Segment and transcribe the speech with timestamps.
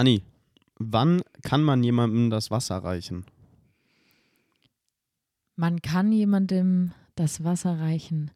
[0.00, 0.22] Anni,
[0.78, 3.26] wann kann man jemandem das Wasser reichen?
[5.56, 8.30] Man kann jemandem das Wasser reichen,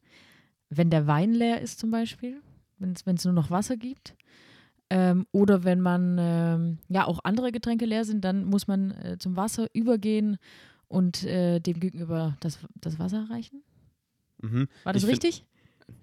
[0.69, 2.43] wenn der Wein leer ist zum Beispiel,
[2.77, 4.15] wenn es nur noch Wasser gibt.
[4.91, 9.17] Ähm, oder wenn man ähm, ja auch andere Getränke leer sind, dann muss man äh,
[9.19, 10.37] zum Wasser übergehen
[10.87, 13.63] und äh, dem gegenüber das, das Wasser reichen.
[14.43, 14.69] Mhm.
[14.83, 15.47] War das Ich find- richtig?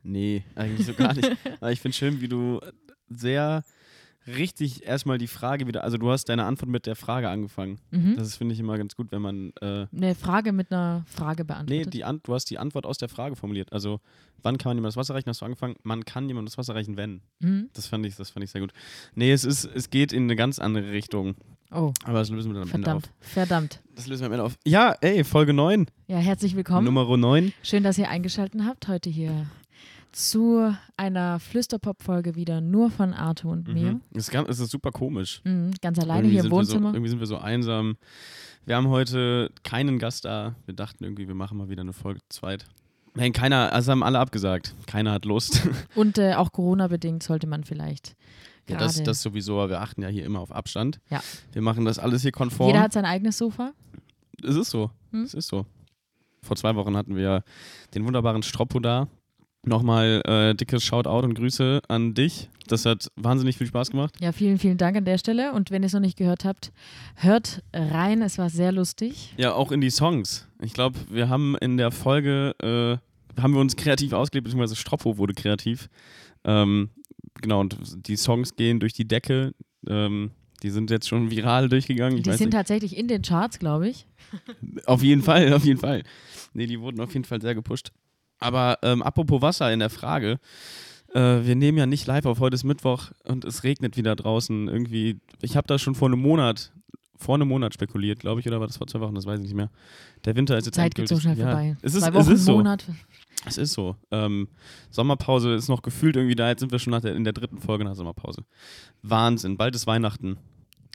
[0.01, 1.29] Nee, eigentlich so gar nicht.
[1.61, 2.59] Aber ich finde schön, wie du
[3.09, 3.63] sehr
[4.27, 7.79] richtig erstmal die Frage wieder, also du hast deine Antwort mit der Frage angefangen.
[7.91, 8.15] Mhm.
[8.15, 11.47] Das finde ich immer ganz gut, wenn man, äh, Eine Frage mit einer Frage nee,
[11.47, 11.93] beantwortet.
[11.93, 13.71] die Ant du hast die Antwort aus der Frage formuliert.
[13.73, 13.99] Also,
[14.43, 15.29] wann kann man jemandem das Wasser reichen?
[15.29, 15.75] Hast du angefangen?
[15.83, 17.21] Man kann jemandem das Wasser reichen, wenn.
[17.39, 17.69] mhm.
[17.73, 18.73] Das fand ich, das fand ich sehr gut.
[19.15, 21.35] Nee, es ist, es geht in eine ganz andere Richtung.
[21.73, 23.03] Oh, Aber das lösen wir dann am Ende auf.
[23.03, 23.81] verdammt, verdammt.
[23.95, 24.57] Das lösen wir am Ende auf.
[24.65, 25.87] Ja, ey, Folge 9.
[26.07, 26.83] Ja, herzlich willkommen.
[26.85, 27.53] Nummer 9.
[27.63, 29.47] Schön, dass ihr eingeschaltet habt heute hier
[30.11, 33.93] zu einer Flüsterpop-Folge wieder nur von Arthur und mir.
[33.93, 34.01] Mhm.
[34.13, 35.41] Es, ist ganz, es ist super komisch.
[35.43, 36.89] Mhm, ganz alleine Irgendwie hier im wir So, Wohnzimmer.
[36.93, 37.97] irgendwie sind wir so einsam.
[38.65, 40.55] Wir haben heute keinen Gast da.
[40.65, 42.65] Wir dachten irgendwie, wir machen mal wieder eine Folge zweit.
[43.13, 44.75] Nein, keiner, also haben alle abgesagt.
[44.87, 45.67] Keiner hat Lust.
[45.95, 48.15] Und äh, auch Corona-bedingt sollte man vielleicht.
[48.69, 50.99] ja, das, das sowieso, aber wir achten ja hier immer auf Abstand.
[51.09, 51.21] Ja.
[51.51, 52.67] Wir machen das alles hier konform.
[52.69, 53.73] Jeder hat sein eigenes Sofa.
[54.43, 54.91] es ist so.
[55.11, 55.23] Hm?
[55.23, 55.65] Es ist so.
[56.43, 57.43] Vor zwei Wochen hatten wir
[57.93, 59.07] den wunderbaren Stroppo da.
[59.63, 62.49] Nochmal äh, dickes Shoutout und Grüße an dich.
[62.67, 64.15] Das hat wahnsinnig viel Spaß gemacht.
[64.19, 65.53] Ja, vielen, vielen Dank an der Stelle.
[65.53, 66.71] Und wenn ihr es noch nicht gehört habt,
[67.15, 68.23] hört rein.
[68.23, 69.33] Es war sehr lustig.
[69.37, 70.47] Ja, auch in die Songs.
[70.61, 75.17] Ich glaube, wir haben in der Folge, äh, haben wir uns kreativ ausgelebt, beziehungsweise Stroppo
[75.19, 75.89] wurde kreativ.
[76.43, 76.89] Ähm,
[77.39, 77.77] genau, und
[78.07, 79.53] die Songs gehen durch die Decke.
[79.87, 80.31] Ähm,
[80.63, 82.21] die sind jetzt schon viral durchgegangen.
[82.21, 82.53] Die sind nicht.
[82.53, 84.07] tatsächlich in den Charts, glaube ich.
[84.85, 86.03] Auf jeden Fall, auf jeden Fall.
[86.53, 87.91] Nee, die wurden auf jeden Fall sehr gepusht.
[88.41, 90.39] Aber ähm, apropos Wasser in der Frage.
[91.13, 94.67] Äh, wir nehmen ja nicht live auf, heute ist Mittwoch und es regnet wieder draußen.
[94.67, 96.73] Irgendwie, ich habe da schon vor einem Monat,
[97.17, 99.45] vor einem Monat spekuliert, glaube ich, oder war das vor zwei Wochen, das weiß ich
[99.45, 99.69] nicht mehr.
[100.25, 101.77] Der Winter ist jetzt Zeit geht so schnell ja, vorbei.
[101.81, 102.53] Es ist, Zwei es Wochen, ist so.
[102.53, 102.85] Monat.
[103.45, 103.95] Es ist so.
[104.11, 104.47] Ähm,
[104.89, 106.49] Sommerpause ist noch gefühlt irgendwie da.
[106.49, 108.43] Jetzt sind wir schon der, in der dritten Folge nach Sommerpause.
[109.01, 109.57] Wahnsinn.
[109.57, 110.37] Bald ist Weihnachten.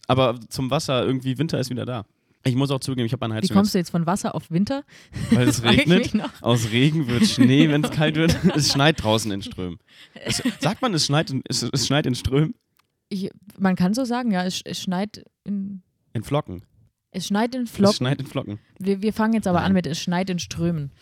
[0.06, 2.06] Aber zum Wasser, irgendwie Winter ist wieder da.
[2.46, 4.50] Ich muss auch zugeben, ich habe eine Wie Heizung, kommst du jetzt von Wasser auf
[4.50, 4.84] Winter?
[5.30, 6.12] weil es regnet.
[6.40, 8.36] Aus Regen wird Schnee, wenn es kalt wird.
[8.56, 9.78] Es schneit draußen in Strömen.
[10.24, 12.54] Es, sagt man, es schneit in, es, es schneit in Strömen?
[13.08, 16.62] Ich, man kann so sagen, ja, es, es schneit in, In Flocken.
[17.10, 17.96] es schneit in Es Flocken.
[17.96, 18.58] schneit in Flocken.
[18.78, 20.92] Wir, wir fangen jetzt aber an mit es schneit in Strömen.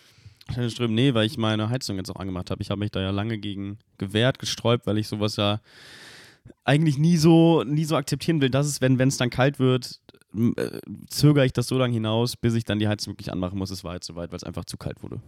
[0.50, 2.62] Schneit in Strömen, nee, weil ich meine Heizung jetzt auch angemacht habe.
[2.62, 5.61] Ich habe mich da ja lange gegen gewehrt, gesträubt, weil ich sowas ja
[6.65, 10.00] eigentlich nie so, nie so akzeptieren will, dass es, wenn es dann kalt wird,
[10.34, 13.70] äh, zögere ich das so lange hinaus, bis ich dann die Heizung wirklich anmachen muss.
[13.70, 15.20] Es war jetzt soweit, weil es einfach zu kalt wurde.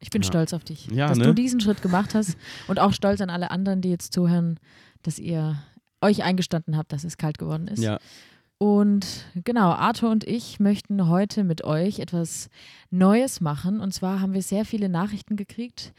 [0.00, 0.28] Ich bin Ja.
[0.28, 1.24] stolz auf dich, Ja, dass ne?
[1.24, 2.36] du diesen Schritt gemacht hast
[2.68, 4.58] und auch stolz an alle anderen, die jetzt zuhören,
[5.02, 5.56] dass ihr
[6.02, 7.82] euch eingestanden habt, dass es kalt geworden ist.
[7.82, 7.98] Ja,
[8.58, 12.48] Und genau, Arthur und ich möchten heute mit euch etwas
[12.90, 13.80] Neues machen.
[13.80, 15.92] Und zwar haben wir sehr viele Nachrichten gekriegt,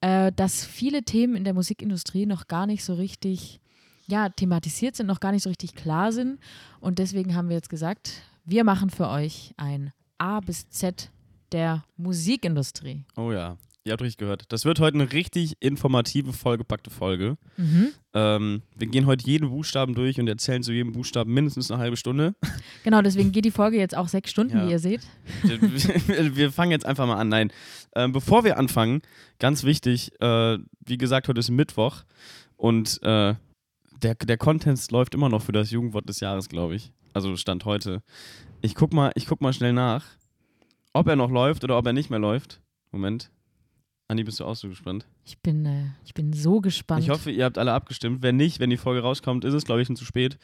[0.00, 3.60] äh, dass viele Themen in der Musikindustrie noch gar nicht so richtig
[4.06, 6.38] ja, thematisiert sind, noch gar nicht so richtig klar sind.
[6.80, 11.10] Und deswegen haben wir jetzt gesagt, wir machen für euch ein A bis Z
[11.52, 13.04] der Musikindustrie.
[13.16, 13.56] oh ja.
[13.86, 14.44] Ihr habt richtig gehört.
[14.48, 17.36] Das wird heute eine richtig informative, vollgepackte Folge.
[17.58, 17.88] Mhm.
[18.14, 21.98] Ähm, wir gehen heute jeden Buchstaben durch und erzählen zu jedem Buchstaben mindestens eine halbe
[21.98, 22.34] Stunde.
[22.82, 24.66] Genau, deswegen geht die Folge jetzt auch sechs Stunden, Ja.
[24.66, 25.02] wie ihr seht.
[25.42, 27.28] wir, wir fangen jetzt einfach mal an.
[27.28, 27.52] Nein,
[27.94, 29.02] ähm, bevor wir anfangen,
[29.38, 32.04] ganz wichtig, äh, wie gesagt, heute ist Mittwoch
[32.56, 33.34] und äh,
[34.04, 36.92] der, der Content läuft immer noch für das Jugendwort des Jahres, glaube ich.
[37.14, 38.02] Also Stand heute.
[38.60, 40.04] Ich guck, mal, ich guck mal schnell nach,
[40.92, 42.60] ob er noch läuft oder ob er nicht mehr läuft.
[42.92, 43.30] Moment.
[44.08, 45.06] Andi, bist du auch so gespannt?
[45.24, 47.02] Ich bin, äh, ich bin so gespannt.
[47.02, 48.22] Ich hoffe, ihr habt alle abgestimmt.
[48.22, 50.38] Wenn nicht, wenn die Folge rauskommt, ist es, glaube ich, schon zu spät.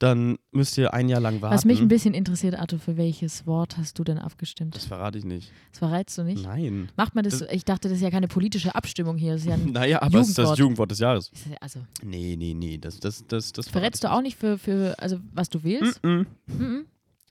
[0.00, 1.54] Dann müsst ihr ein Jahr lang warten.
[1.54, 4.74] Was mich ein bisschen interessiert, Arthur, für welches Wort hast du denn abgestimmt?
[4.74, 5.52] das verrate ich nicht.
[5.72, 6.42] Das verrätst du nicht?
[6.42, 6.88] Nein.
[6.96, 9.34] Macht man das, Das- ich dachte, das ist ja keine politische Abstimmung hier.
[9.34, 10.90] Das ist ja ein, Naja, aber es ist das Jugendwort.
[10.90, 11.30] Des Jahres.
[11.60, 12.78] also, Nee, nee, nee.
[12.78, 16.02] Das, das, das, das verrätst du auch nicht für, für also, was du wählst?
[16.02, 16.26] Mm -mm.
[16.46, 16.84] Mhm.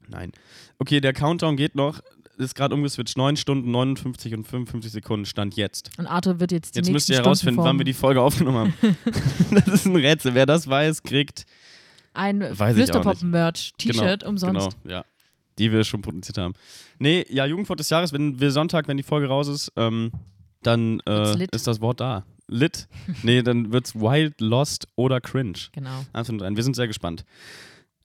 [0.08, 0.32] Nein.
[0.78, 2.02] Okay, der Countdown geht noch.
[2.38, 3.18] Ist gerade umgeswitcht.
[3.18, 5.90] 9 Stunden, 59 und 55 Sekunden Stand jetzt.
[5.98, 8.98] Und Arthur wird jetzt die Jetzt müsst ihr herausfinden, wann wir die Folge aufgenommen haben.
[9.52, 10.36] das ist ein Rätsel.
[10.36, 11.46] Wer das weiß, kriegt.
[12.14, 14.78] Ein Flüsterpop-Merch-T-Shirt genau, umsonst.
[14.84, 15.06] Genau, ja.
[15.58, 16.54] Die wir schon produziert haben.
[17.00, 20.12] Nee, ja, Jugendwort des Jahres, wenn wir Sonntag, wenn die Folge raus ist, ähm,
[20.64, 22.26] dann äh, ist das Wort da.
[22.48, 22.88] Lit.
[23.24, 25.60] nee, dann wird's wild, lost oder cringe.
[25.72, 26.06] Genau.
[26.14, 26.30] Eins.
[26.30, 27.26] Wir sind sehr gespannt.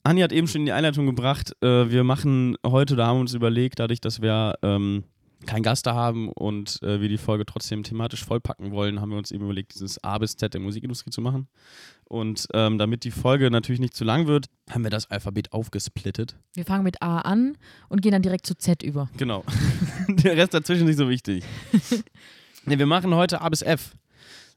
[0.02, 3.20] Anni hat eben schon in die Einleitung gebracht, äh, wir machen heute, da haben wir
[3.22, 5.04] uns überlegt, dadurch, dass wir ähm,
[5.44, 9.19] keinen Gast da haben und äh, wir die Folge trotzdem thematisch vollpacken wollen, haben wir
[9.19, 11.49] uns eben überlegt, dieses A bis Z der Musikindustrie zu machen.
[12.05, 16.37] Und ähm, damit die Folge natürlich nicht zu lang wird, haben wir das Alphabet aufgesplittet.
[16.55, 17.56] Wir fangen mit A an
[17.88, 19.08] und gehen dann direkt zu Z über.
[19.17, 19.44] Genau.
[20.08, 21.44] der Rest dazwischen ist nicht so wichtig.
[22.67, 23.96] nee, wir machen heute A bis F.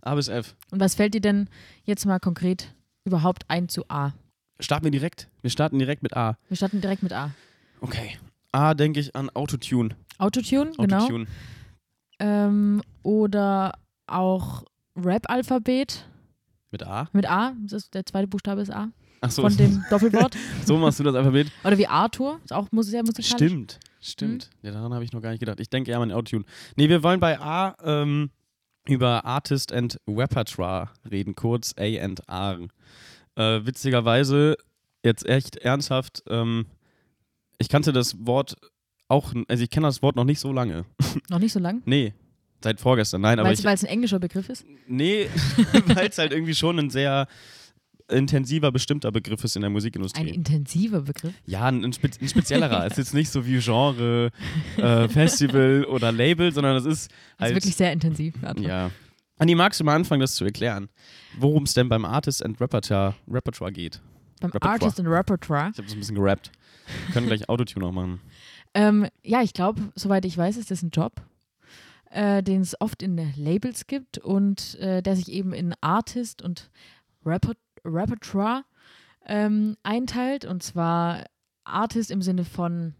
[0.02, 0.56] A bis F.
[0.72, 1.50] Und was fällt dir denn
[1.84, 2.74] jetzt mal konkret
[3.06, 4.14] überhaupt ein zu A?
[4.60, 5.30] Starten wir direkt.
[5.42, 6.38] Wir starten direkt mit A.
[6.50, 7.32] Wir starten direkt mit A.
[7.82, 8.18] Okay.
[8.52, 9.96] A denke ich an Autotune.
[10.18, 10.98] Autotune, genau.
[10.98, 11.28] Autotune.
[12.20, 13.74] Ähm, oder
[14.08, 14.64] auch
[14.96, 16.06] Rap-Alphabet
[16.72, 17.08] Mit A?
[17.14, 17.54] mit A.
[17.64, 18.90] Das ist, der zweite Buchstabe ist A.
[19.22, 20.36] Achso, Von dem Doppelwort.
[20.66, 21.52] so machst du das Alphabet.
[21.64, 22.40] Oder wie Arthur.
[22.44, 23.32] Ist auch sehr musikalisch.
[23.34, 24.50] Stimmt, stimmt.
[24.62, 25.60] Ja, daran habe ich noch gar nicht gedacht.
[25.60, 26.46] Ich denke eher an Autotune.
[26.76, 28.32] Nee, wir wollen bei A ähm,
[28.88, 32.68] über Artist and Repertoire reden, kurz A&R.
[33.36, 34.56] Äh, witzigerweise,
[35.04, 36.66] jetzt echt ernsthaft, ähm,
[37.60, 38.56] ich kannte das Wort
[39.08, 40.86] auch, also ich kenne das Wort noch nicht so lange.
[41.30, 41.82] Noch nicht so lang.
[41.86, 42.14] Nee,
[42.64, 44.66] seit vorgestern, nein, aber Weil es ein englischer Begriff ist.
[44.88, 45.28] nee,
[45.88, 47.28] weil es halt irgendwie schon ein sehr
[48.10, 50.30] intensiver, bestimmter Begriff ist in der Ein Musikindustrie.
[50.30, 51.34] intensiver Begriff.
[51.46, 52.86] Ja, ein, ein, spe ein speziellerer.
[52.86, 54.32] es ist jetzt nicht so wie Genre,
[54.78, 57.52] äh, Festival oder Label, sondern es ist Das halt.
[57.52, 58.34] ist wirklich sehr intensiv.
[58.44, 58.66] Arthur.
[58.66, 58.92] ja.
[59.40, 60.90] Anni, magst du mal anfangen, das zu erklären?
[61.38, 64.02] Worum es denn beim Artist and Repertoire, Repertoire geht?
[64.40, 64.74] Beim Repertoire.
[64.82, 65.70] Artist and Repertoire.
[65.72, 66.52] Ich habe das ein bisschen gerappt.
[67.08, 68.22] Wir können gleich Autotune auch machen.
[68.78, 71.24] Ähm, ja, ich glaube, soweit ich weiß, ist das ein Job,
[72.12, 76.70] äh, den es oft in Labels gibt und äh, der sich eben in Artist und
[77.26, 77.54] Reper
[77.84, 78.66] Repertoire
[79.26, 80.46] ähm, einteilt.
[80.46, 81.24] Und zwar
[81.64, 82.94] Artist im Sinne von,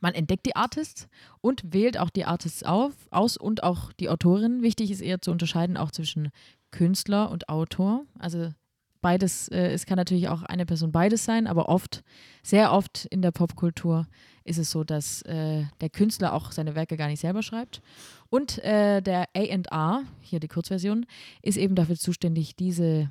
[0.00, 1.06] man entdeckt die Artists
[1.42, 4.62] und wählt auch die Artists auf, aus und auch die Autorin.
[4.62, 6.30] Wichtig ist eher zu unterscheiden auch zwischen
[6.70, 8.06] Künstler und Autor.
[8.18, 8.52] Also
[9.00, 12.02] beides, äh, es kann natürlich auch eine Person beides sein, aber oft,
[12.42, 14.06] sehr oft in der Popkultur
[14.44, 17.82] ist es so, dass äh, der Künstler auch seine Werke gar nicht selber schreibt.
[18.30, 21.06] Und äh, der AR, hier die Kurzversion,
[21.42, 23.10] ist eben dafür zuständig, diese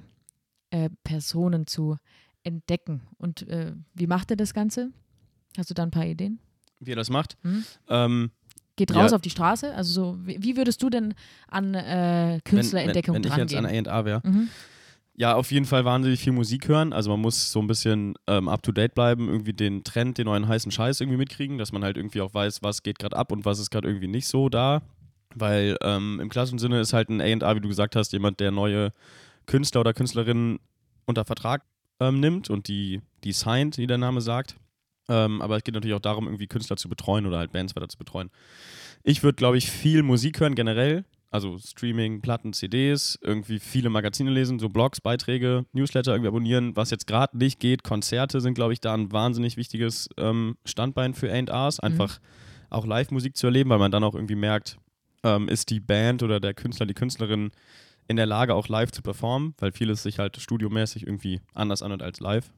[0.72, 1.98] äh, Personen zu
[2.44, 3.02] entdecken.
[3.18, 4.92] Und äh, wie macht er das Ganze?
[5.58, 6.40] Hast du da ein paar Ideen?
[6.80, 7.38] Wie er das macht.
[7.44, 7.64] Hm?
[7.90, 8.32] Ähm,
[8.76, 9.02] Geht Ja.
[9.02, 9.74] raus auf die Straße?
[9.74, 11.16] Also so, wie, würdest du denn
[11.48, 13.66] an äh, wenn, wenn, Künstlerentdeckung wenn ich jetzt an?
[13.66, 14.22] A&R wäre.
[14.24, 14.50] Mhm.
[15.20, 16.94] Ja, auf jeden Fall wahnsinnig viel Musik hören.
[16.94, 20.26] Also man muss so ein bisschen ähm, up to date bleiben, irgendwie den Trend, den
[20.26, 23.32] neuen heißen Scheiß irgendwie mitkriegen, dass man halt irgendwie auch weiß, was geht gerade ab
[23.32, 24.84] und was ist gerade irgendwie nicht so da.
[25.34, 28.52] Weil ähm, im klassischen Sinne ist halt ein A&R, wie du gesagt hast, jemand, der
[28.52, 28.94] neue
[29.48, 30.60] Künstler oder Künstlerinnen
[31.08, 31.64] unter Vertrag
[32.00, 34.56] ähm, nimmt und die, die signed, wie der Name sagt.
[35.10, 37.90] Ähm, aber es geht natürlich auch darum, irgendwie Künstler zu betreuen oder halt Bands weiter
[37.90, 38.30] zu betreuen.
[39.04, 41.06] Ich würde, glaube ich, viel Musik hören generell.
[41.38, 46.76] Also Streaming, Platten, CDs, irgendwie viele Magazine lesen, so Blogs, Beiträge, Newsletter irgendwie abonnieren.
[46.76, 51.14] Was jetzt gerade nicht geht, Konzerte sind, glaube ich, da ein wahnsinnig wichtiges ähm, Standbein
[51.14, 51.80] für A&Rs.
[51.80, 52.20] Einfach
[52.72, 54.80] auch Live-Musik zu erleben, weil man dann auch irgendwie merkt,
[55.24, 57.52] ähm, ist die Band oder der Künstler, die Künstlerin
[58.08, 62.02] in der Lage, auch live zu performen, weil vieles sich halt studiomäßig irgendwie anders anhört
[62.02, 62.52] als live.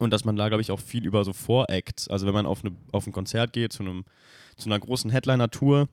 [0.00, 2.64] Und dass man da, glaube ich, auch viel über so Voracts, also wenn man auf,
[2.64, 4.04] eine, auf ein Konzert geht, zu, einem,
[4.56, 5.88] zu einer großen Headliner-Tour,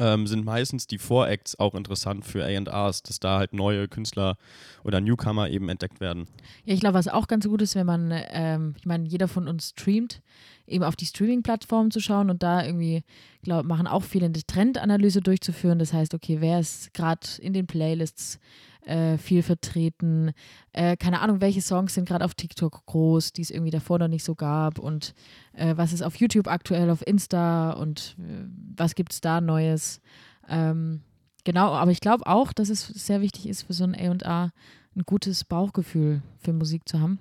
[0.00, 4.36] ähm, sind meistens die Voracts auch interessant für A&Rs, dass da halt neue Künstler
[4.82, 6.26] oder Newcomer eben entdeckt werden.
[6.64, 9.46] Ja, ich glaube, was auch ganz gut ist, wenn man, ähm, ich meine, jeder von
[9.46, 10.22] uns streamt,
[10.66, 13.02] eben auf die Streaming-Plattformen zu schauen und da irgendwie,
[13.42, 15.78] glaube machen auch viele eine Trendanalyse durchzuführen.
[15.78, 18.38] Das heißt, okay, wer ist gerade in den Playlists
[18.84, 20.32] äh, viel vertreten?
[20.72, 24.08] Äh, keine Ahnung, welche Songs sind gerade auf TikTok groß, die es irgendwie davor noch
[24.08, 25.14] nicht so gab und
[25.52, 28.46] äh, was ist auf YouTube aktuell, auf Insta und äh,
[28.76, 30.00] was gibt es da Neues?
[30.48, 31.02] Ähm,
[31.44, 34.50] genau, aber ich glaube auch, dass es sehr wichtig ist für so ein A&A,
[34.96, 37.18] ein gutes Bauchgefühl für Musik zu haben.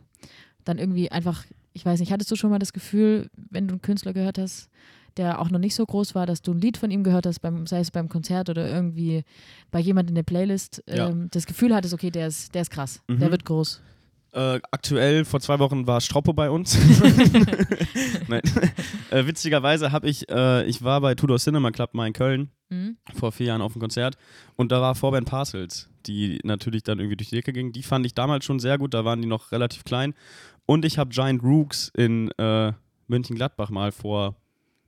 [0.66, 3.82] Dann irgendwie einfach, ich weiß nicht, hattest du schon mal das Gefühl, wenn du einen
[3.82, 4.70] Künstler gehört hast,
[5.18, 7.40] der auch noch nicht so groß war, dass du ein Lied von ihm gehört hast,
[7.40, 9.24] beim, sei es beim Konzert oder irgendwie
[9.72, 11.10] bei jemand in der Playlist, Ja.
[11.10, 13.20] ähm, das Gefühl hattest, okay, der ist, der ist krass, Mhm.
[13.20, 13.82] der wird groß.
[14.32, 16.78] Äh, aktuell, vor zwei Wochen war Stroppo bei uns.
[19.12, 22.98] Äh, witzigerweise habe ich, äh, ich war bei Tudor Cinema Club mal in Köln Mhm.
[23.16, 24.16] vor vier Jahren auf dem Konzert
[24.56, 27.72] und da war Vorband Parcels, die natürlich dann irgendwie durch die Decke ging.
[27.72, 30.14] Die fand ich damals schon sehr gut, da waren die noch relativ klein.
[30.68, 32.74] Und ich habe Giant Rooks in äh,
[33.08, 34.36] Mönchengladbach mal vor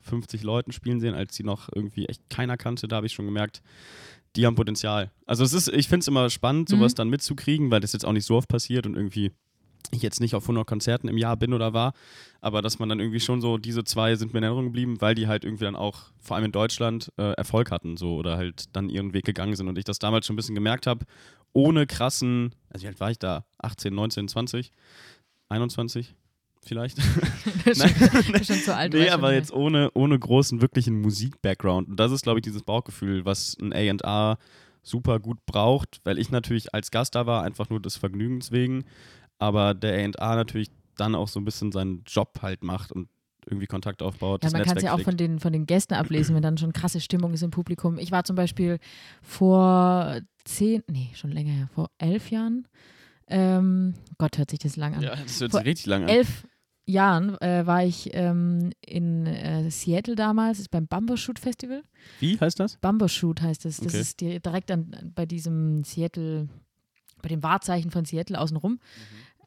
[0.01, 2.87] 50 Leuten spielen sehen, als die noch irgendwie echt keiner kannte.
[2.87, 3.61] Da habe ich schon gemerkt,
[4.35, 5.11] die haben Potenzial.
[5.25, 6.95] Also es ist, ich finde es immer spannend, sowas Mhm.
[6.97, 9.31] dann mitzukriegen, weil das jetzt auch nicht so oft passiert und irgendwie
[9.93, 11.93] ich jetzt nicht auf 100 Konzerten im Jahr bin oder war,
[12.39, 15.15] aber dass man dann irgendwie schon so, diese zwei sind mir in Erinnerung geblieben, weil
[15.15, 18.73] die halt irgendwie dann auch, vor allem in Deutschland, äh, Erfolg hatten so oder halt
[18.73, 21.05] dann ihren Weg gegangen sind und ich das damals schon ein bisschen gemerkt habe,
[21.51, 23.43] ohne krassen, also wie alt war ich da?
[23.57, 24.71] 18, 19, 20,
[25.49, 26.15] 21?
[26.65, 26.97] Vielleicht.
[27.65, 28.43] Nein.
[28.43, 28.93] schon zu alt.
[28.93, 31.89] nee, aber jetzt ohne, ohne großen wirklichen Musik-Background.
[31.89, 34.37] Und das ist, glaube ich, dieses Bauchgefühl, was ein A&R
[34.83, 38.83] super gut braucht, weil ich natürlich als Gast da war, einfach nur des Vergnügens wegen,
[39.37, 43.07] aber der A&R natürlich dann auch so ein bisschen seinen Job halt macht und
[43.45, 44.43] irgendwie Kontakt aufbaut.
[44.43, 46.73] Ja, man kann es ja auch von den, von den Gästen ablesen, wenn dann schon
[46.73, 47.97] krasse Stimmung ist im Publikum.
[47.97, 48.77] Ich war zum Beispiel
[49.23, 52.67] vor zehn, nee, schon länger her, vor elf Jahren.
[53.27, 55.01] Ähm, Gott, hört sich das lang an.
[55.01, 56.09] Ja, das hört vor sich richtig lang an.
[56.09, 56.45] elf
[56.85, 61.83] Jahren äh, war ich ähm, in äh, Seattle damals, ist beim Bumbershoot Festival.
[62.19, 62.77] Wie heißt das?
[62.77, 63.77] Bumbershoot heißt es.
[63.77, 64.01] Das Okay.
[64.01, 66.47] ist di- direkt an, bei diesem Seattle,
[67.21, 68.79] bei dem Wahrzeichen von Seattle außenrum.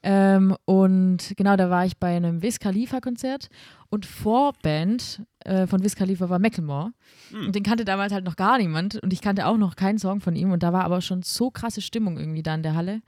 [0.07, 3.49] Ähm, und genau, da war ich bei einem Wiz Khalifa-Konzert
[3.89, 6.91] und Vorband äh, von Wiz Khalifa war Macklemore.
[7.31, 7.47] Hm.
[7.47, 10.21] Und den kannte damals halt noch gar niemand und ich kannte auch noch keinen Song
[10.21, 13.01] von ihm und da war aber schon so krasse Stimmung irgendwie da in der Halle.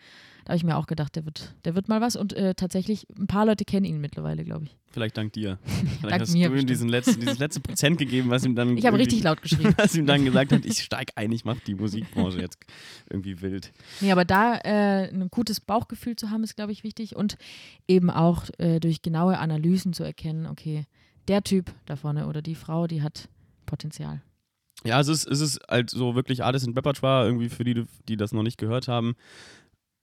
[0.48, 3.06] Da habe ich mir auch gedacht, der wird, der wird mal was und äh, tatsächlich,
[3.20, 4.78] ein paar Leute kennen ihn mittlerweile, glaube ich.
[4.92, 5.60] Vielleicht dank dir.
[5.66, 8.78] Vielleicht Dank hast mir du ihm diesen letzten, dieses letzte Prozent gegeben, was ihm dann.
[8.78, 9.74] Ich habe richtig laut geschrieben.
[9.78, 12.60] Was ihm dann gesagt hat, ich steig ein, ich mache die Musikbranche jetzt
[13.10, 13.74] irgendwie wild.
[14.00, 17.18] Nee, aber da äh, ein gutes Bauchgefühl zu haben, ist, glaube ich, wichtig.
[17.18, 17.38] Und
[17.86, 20.86] eben auch äh, durch genaue Analysen zu erkennen, okay,
[21.28, 23.28] der Typ da vorne oder die Frau, die hat
[23.66, 24.22] Potenzial.
[24.86, 28.16] Ja, es ist, es ist halt so wirklich Artist in Repertoire, irgendwie für die, die
[28.16, 29.18] das noch nicht gehört haben.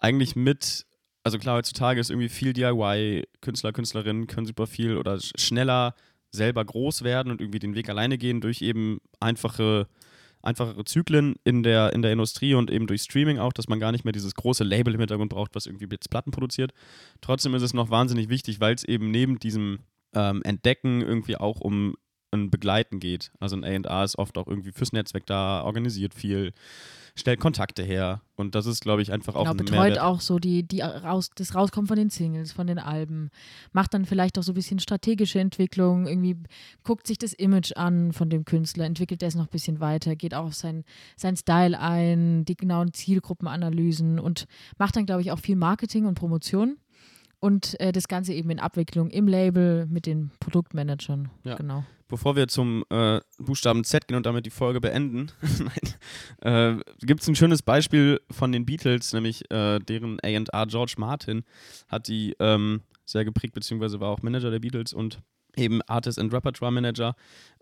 [0.04, 0.84] Eigentlich mit,
[1.22, 5.94] also klar, heutzutage ist irgendwie viel DIY, Künstler, Künstlerinnen können super viel oder sch- schneller
[6.30, 9.88] selber groß werden und irgendwie den Weg alleine gehen durch eben einfache,
[10.42, 13.92] einfachere Zyklen in der, in der Industrie und eben durch Streaming auch, dass man gar
[13.92, 16.74] nicht mehr dieses große Label im Hintergrund braucht, was irgendwie jetzt Platten produziert.
[17.22, 19.78] Trotzdem ist es noch wahnsinnig wichtig, weil es eben neben diesem
[20.14, 21.94] ähm, Entdecken irgendwie auch um
[22.30, 23.32] ein Begleiten geht.
[23.40, 26.52] Also ein A&R ist oft auch irgendwie fürs Netzwerk da, organisiert viel,
[27.16, 30.00] stellt Kontakte her und das ist, glaube ich, einfach auch Genau, betreut Mehrwert.
[30.00, 33.30] auch so die, die raus, das Rauskommen von den Singles, von den Alben,
[33.72, 36.36] macht dann vielleicht auch so ein bisschen strategische Entwicklung, irgendwie
[36.82, 40.16] guckt sich das Image an von dem Künstler, entwickelt er es noch ein bisschen weiter,
[40.16, 40.84] geht auch auf sein,
[41.16, 44.46] sein Style ein, die genauen Zielgruppenanalysen und
[44.78, 46.78] macht dann, glaube ich, auch viel Marketing und Promotion.
[47.44, 51.28] Und äh, das Ganze eben in Abwicklung im Label mit den Produktmanagern.
[51.44, 51.56] Ja.
[51.56, 51.84] Genau.
[52.08, 55.30] Bevor wir zum äh, Buchstaben Z gehen und damit die Folge beenden,
[56.40, 61.44] äh, gibt es ein schönes Beispiel von den Beatles, nämlich äh, deren A&R George Martin
[61.86, 65.20] hat die ähm, sehr geprägt, beziehungsweise war auch Manager der Beatles und
[65.56, 67.14] eben Artist and Repertoire Manager.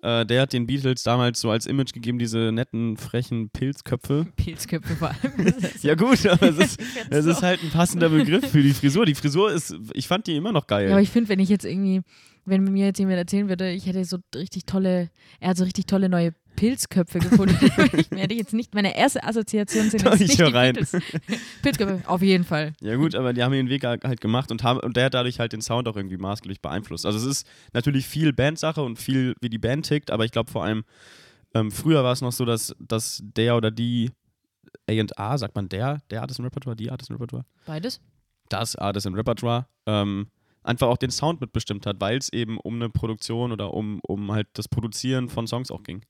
[0.03, 4.27] Äh, der hat den Beatles damals so als Image gegeben, diese netten, frechen Pilzköpfe.
[4.37, 5.55] Pilzköpfe vor allem.
[5.83, 6.81] Ja gut, aber es ist,
[7.11, 9.07] es ist halt ein passender Begriff für die Frisur.
[9.07, 10.87] Die Frisur ist, ich fand die immer noch geil.
[10.87, 12.03] Ja, aber ich finde, wenn ich jetzt irgendwie,
[12.45, 15.87] wenn mir jetzt jemand erzählen würde, ich hätte so richtig tolle, er hat so richtig
[15.87, 17.57] tolle neue Pilzköpfe gefunden,
[17.93, 20.75] ich ich jetzt nicht, meine erste Assoziation sind jetzt ich nicht die rein.
[20.75, 20.97] Beatles.
[21.63, 22.75] Pilzköpfe, auf jeden Fall.
[22.81, 25.41] Ja gut, aber die haben ihren Weg halt gemacht und, haben, und der hat dadurch
[25.41, 27.07] halt den Sound auch irgendwie maßgeblich beeinflusst.
[27.07, 30.51] Also es ist natürlich viel Bandsache und viel, wie die Band tickt, aber ich glaube
[30.51, 30.85] vor allem,
[31.55, 34.11] ähm, früher war es noch so, dass, dass der oder die
[34.89, 38.01] A&A, sagt man der, der Artist im Repertoire, die Artist im Repertoire, Beides?
[38.49, 40.29] das Artist im Repertoire, ähm,
[40.63, 44.33] einfach auch den Sound mitbestimmt hat, weil es eben um eine Produktion oder um, um
[44.33, 46.03] halt das Produzieren von Songs auch ging.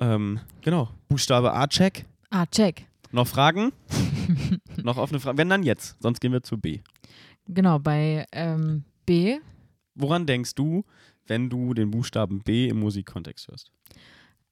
[0.00, 2.06] Ähm, genau, Buchstabe A, check.
[2.30, 2.86] Ah, check.
[3.12, 3.72] Noch Fragen?
[4.82, 5.38] noch offene Fragen?
[5.38, 6.80] Wenn dann jetzt, sonst gehen wir zu B.
[7.46, 9.38] Genau, bei ähm, B,
[9.94, 10.84] Woran denkst du,
[11.26, 13.70] wenn du den Buchstaben B im Musikkontext hörst?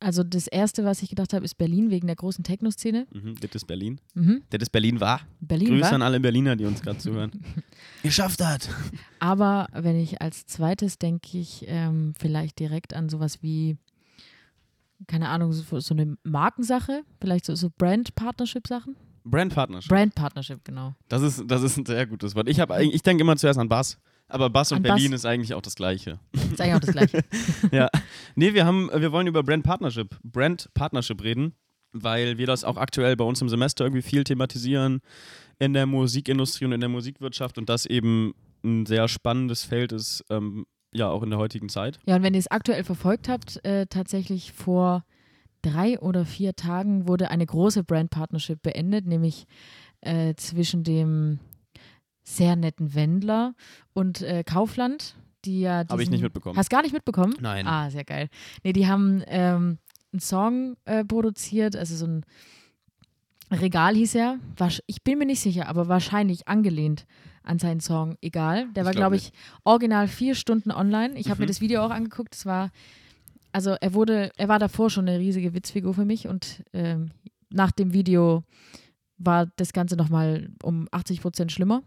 [0.00, 3.06] also das erste, was ich gedacht habe, ist Berlin wegen der großen Techno-Szene.
[3.12, 4.00] Mhm, das ist Berlin.
[4.14, 4.42] Mhm.
[4.50, 5.22] Das ist Berlin war.
[5.40, 5.92] Berlin Grüße war.
[5.92, 7.32] an alle Berliner, die uns gerade zuhören.
[8.02, 8.68] Ihr schafft das.
[9.18, 13.76] Aber wenn ich als zweites denke ich ähm, vielleicht direkt an sowas wie,
[15.06, 18.96] keine Ahnung, so, so eine Markensache, vielleicht so, so Brand-Partnership-Sachen.
[19.24, 19.90] Brand Partnership.
[19.90, 20.94] Brand-Partnership, genau.
[21.08, 22.48] Das ist, das ist ein sehr gutes Wort.
[22.48, 23.98] Ich, hab ich denke immer zuerst an Bass.
[24.28, 25.20] Aber Bass und An Berlin Bass.
[25.20, 26.18] ist eigentlich auch das Gleiche.
[26.32, 27.24] Ist eigentlich auch das Gleiche.
[27.72, 27.88] ja.
[28.34, 31.54] Nee, wir, haben, wir wollen über Brand Partnership, Brand Partnership reden,
[31.92, 35.00] weil wir das auch aktuell bei uns im Semester irgendwie viel thematisieren
[35.58, 38.34] in der Musikindustrie und in der Musikwirtschaft und das eben
[38.64, 41.98] ein sehr spannendes Feld ist, ähm, ja, auch in der heutigen Zeit.
[42.06, 45.04] Ja, und wenn ihr es aktuell verfolgt habt, äh, tatsächlich vor
[45.62, 49.46] drei oder vier Tagen wurde eine große Brand-Partnership beendet, nämlich
[50.00, 51.40] äh, zwischen dem
[52.22, 53.54] sehr netten Wendler
[53.94, 56.56] und äh, Kaufland, die ja Habe ich nicht mitbekommen.
[56.56, 57.34] Hast gar nicht mitbekommen?
[57.40, 57.66] Nein.
[57.66, 58.28] Ah, sehr geil.
[58.64, 59.78] Nee, die haben ähm,
[60.12, 62.24] einen Song äh, produziert, also so ein
[63.50, 64.38] Regal hieß er.
[64.86, 67.06] Ich bin mir nicht sicher, aber wahrscheinlich angelehnt
[67.42, 68.66] an seinen Song Egal.
[68.74, 69.32] Der war, glaub glaube ich,
[69.64, 71.14] original vier Stunden online.
[71.18, 71.42] Ich habe Mhm.
[71.44, 72.34] mir das Video auch angeguckt.
[72.34, 72.70] Es war,
[73.52, 77.10] also er wurde, er war davor schon eine riesige Witzfigur für mich und ähm,
[77.50, 78.44] nach dem Video
[79.16, 81.82] war das Ganze nochmal um 80 Prozent schlimmer.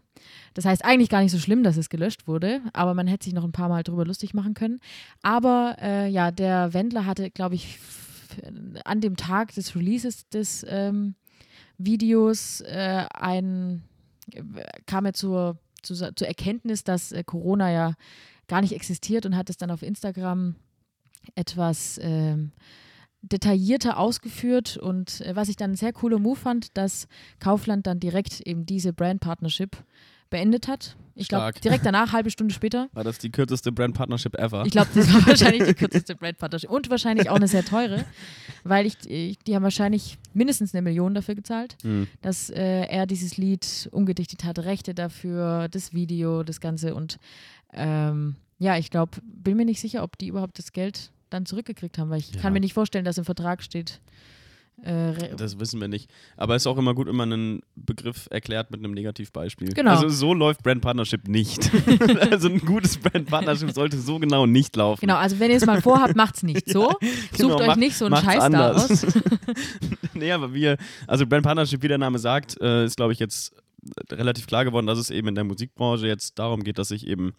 [0.54, 3.32] Das heißt eigentlich gar nicht so schlimm, dass es gelöscht wurde, aber man hätte sich
[3.32, 4.80] noch ein paar Mal drüber lustig machen können.
[5.22, 7.78] Aber äh, ja, der Wendler hatte, glaube ich,
[8.84, 11.14] an dem Tag des Releases des ähm,
[11.78, 13.82] Videos äh, ein,
[14.86, 17.94] kam er zur, zur, zur Erkenntnis, dass äh, Corona ja
[18.48, 20.56] gar nicht existiert und hat es dann auf Instagram
[21.34, 22.52] etwas ähm,
[23.22, 24.76] detaillierter ausgeführt.
[24.76, 27.06] Und äh, was ich dann ein sehr cooler Move fand, dass
[27.38, 29.76] Kaufland dann direkt eben diese Brand Partnership
[30.32, 30.96] beendet hat.
[31.14, 32.88] Ich glaube, direkt danach, halbe Stunde später.
[32.94, 34.64] War das die kürzeste Brand Partnership ever?
[34.64, 38.04] Ich glaube, das war wahrscheinlich die kürzeste Brand Partnership und wahrscheinlich auch eine sehr teure,
[38.64, 42.08] weil ich, ich die haben wahrscheinlich mindestens eine Million dafür gezahlt, mhm.
[42.22, 47.18] dass äh, er dieses Lied umgedichtet hat, Rechte dafür, das Video, das Ganze und
[47.74, 51.98] ähm, ja, ich glaube, bin mir nicht sicher, ob die überhaupt das Geld dann zurückgekriegt
[51.98, 52.40] haben, weil ich ja.
[52.40, 54.00] kann mir nicht vorstellen, dass im Vertrag steht.
[54.82, 56.10] Äh, das wissen wir nicht.
[56.36, 59.68] Aber es ist auch immer gut, wenn man einen Begriff erklärt mit einem Negativbeispiel.
[59.68, 59.92] Genau.
[59.92, 61.70] Also so läuft Brand Partnership nicht.
[62.30, 65.02] also ein gutes Brand Partnership sollte so genau nicht laufen.
[65.02, 66.90] Genau, also wenn ihr es mal vorhabt, macht es nicht so.
[66.90, 68.88] Ja, genau, Sucht euch macht, nicht so einen Scheiß anders.
[68.88, 69.14] da aus.
[70.14, 70.76] nee, aber wir,
[71.06, 73.54] also Brand Partnership, wie der Name sagt, äh, ist glaube ich jetzt
[74.10, 77.34] relativ klar geworden, dass es eben in der Musikbranche jetzt darum geht, dass sich eben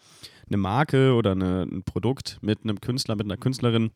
[0.47, 3.91] eine Marke oder eine, ein Produkt mit einem Künstler, mit einer Künstlerin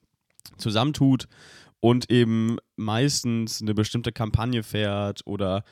[0.58, 1.28] zusammentut
[1.80, 5.64] und eben meistens eine bestimmte Kampagne fährt oder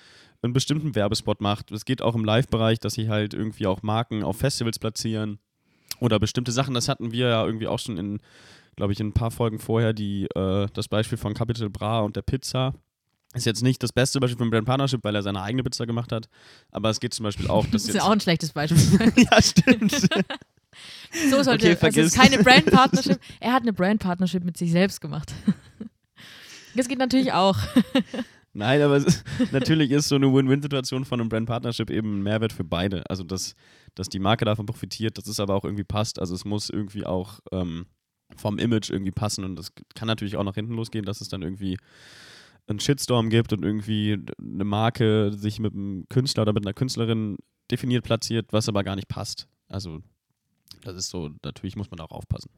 [0.41, 1.71] einen bestimmten Werbespot macht.
[1.71, 5.39] Es geht auch im Live-Bereich, dass sie halt irgendwie auch Marken auf Festivals platzieren
[5.99, 6.73] oder bestimmte Sachen.
[6.73, 8.19] Das hatten wir ja irgendwie auch schon in,
[8.75, 12.15] glaube ich, in ein paar Folgen vorher, die, äh, das Beispiel von Capital Bra und
[12.15, 12.73] der Pizza.
[13.33, 16.13] Ist jetzt nicht das beste Beispiel von Brand Partnership, weil er seine eigene Pizza gemacht
[16.13, 16.29] hat.
[16.71, 17.65] Aber es geht zum Beispiel auch.
[17.71, 18.79] das ist ja auch ein schlechtes Beispiel.
[19.17, 19.91] ja, stimmt.
[21.29, 23.19] so sollte okay, also es ist keine Brand Partnership.
[23.41, 25.33] Er hat eine Brand Partnership mit sich selbst gemacht.
[26.75, 27.57] Das geht natürlich auch.
[28.53, 32.53] Nein, aber ist, natürlich ist so eine Win-Win-Situation von einem Brand Partnership eben ein Mehrwert
[32.53, 33.03] für beide.
[33.09, 33.53] Also dass,
[33.95, 36.19] dass die Marke davon profitiert, dass es aber auch irgendwie passt.
[36.19, 37.85] Also es muss irgendwie auch ähm,
[38.37, 41.41] vom Image irgendwie passen und das kann natürlich auch nach hinten losgehen, dass es dann
[41.41, 41.77] irgendwie
[42.67, 47.37] einen Shitstorm gibt und irgendwie eine Marke sich mit einem Künstler oder mit einer Künstlerin
[47.69, 49.47] definiert platziert, was aber gar nicht passt.
[49.67, 49.99] Also
[50.83, 52.49] das ist so, natürlich muss man auch aufpassen.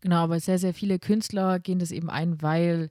[0.00, 2.90] Genau, aber sehr, sehr viele Künstler gehen das eben ein, weil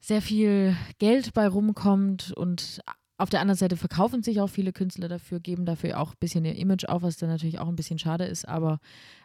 [0.00, 2.80] sehr viel Geld bei rumkommt und
[3.18, 6.44] auf der anderen Seite verkaufen sich auch viele Künstler dafür, geben dafür auch ein bisschen
[6.44, 8.46] ihr Image auf, was dann natürlich auch ein bisschen schade ist.
[8.46, 8.78] Aber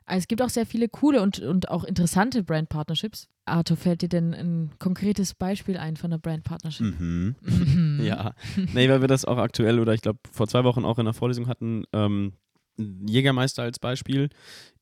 [0.06, 3.28] es gibt auch sehr viele coole und, und auch interessante Brand-Partnerships.
[3.46, 7.00] Arthur, fällt dir denn ein konkretes Beispiel ein von einer Brand-Partnership?
[7.00, 7.36] Mhm.
[7.42, 8.00] Mhm.
[8.04, 8.34] ja.
[8.74, 11.14] Nee, weil wir das auch aktuell oder ich glaube vor zwei Wochen auch in der
[11.14, 11.84] Vorlesung hatten.
[11.92, 12.34] Ähm,
[12.78, 14.30] Jägermeister als Beispiel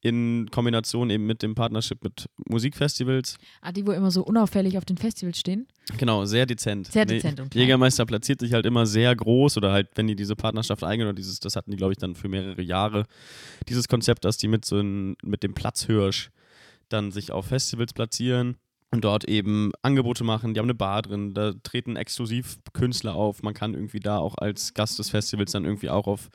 [0.01, 3.37] in Kombination eben mit dem Partnership mit Musikfestivals.
[3.61, 5.67] Ah, die, wo immer so unauffällig auf den Festivals stehen?
[5.97, 6.87] Genau, sehr dezent.
[6.87, 7.61] Sehr dezent nee, und klein.
[7.61, 11.15] Jägermeister platziert sich halt immer sehr groß oder halt, wenn die diese Partnerschaft eingehen oder
[11.15, 13.05] dieses, das hatten die, glaube ich, dann für mehrere Jahre,
[13.67, 16.29] dieses Konzept, dass die mit so ein, mit dem Platzhirsch
[16.87, 18.55] dann sich auf Festivals platzieren
[18.91, 20.53] und dort eben Angebote machen.
[20.53, 23.43] Die haben eine Bar drin, da treten exklusiv Künstler auf.
[23.43, 26.29] Man kann irgendwie da auch als Gast des Festivals dann irgendwie auch auf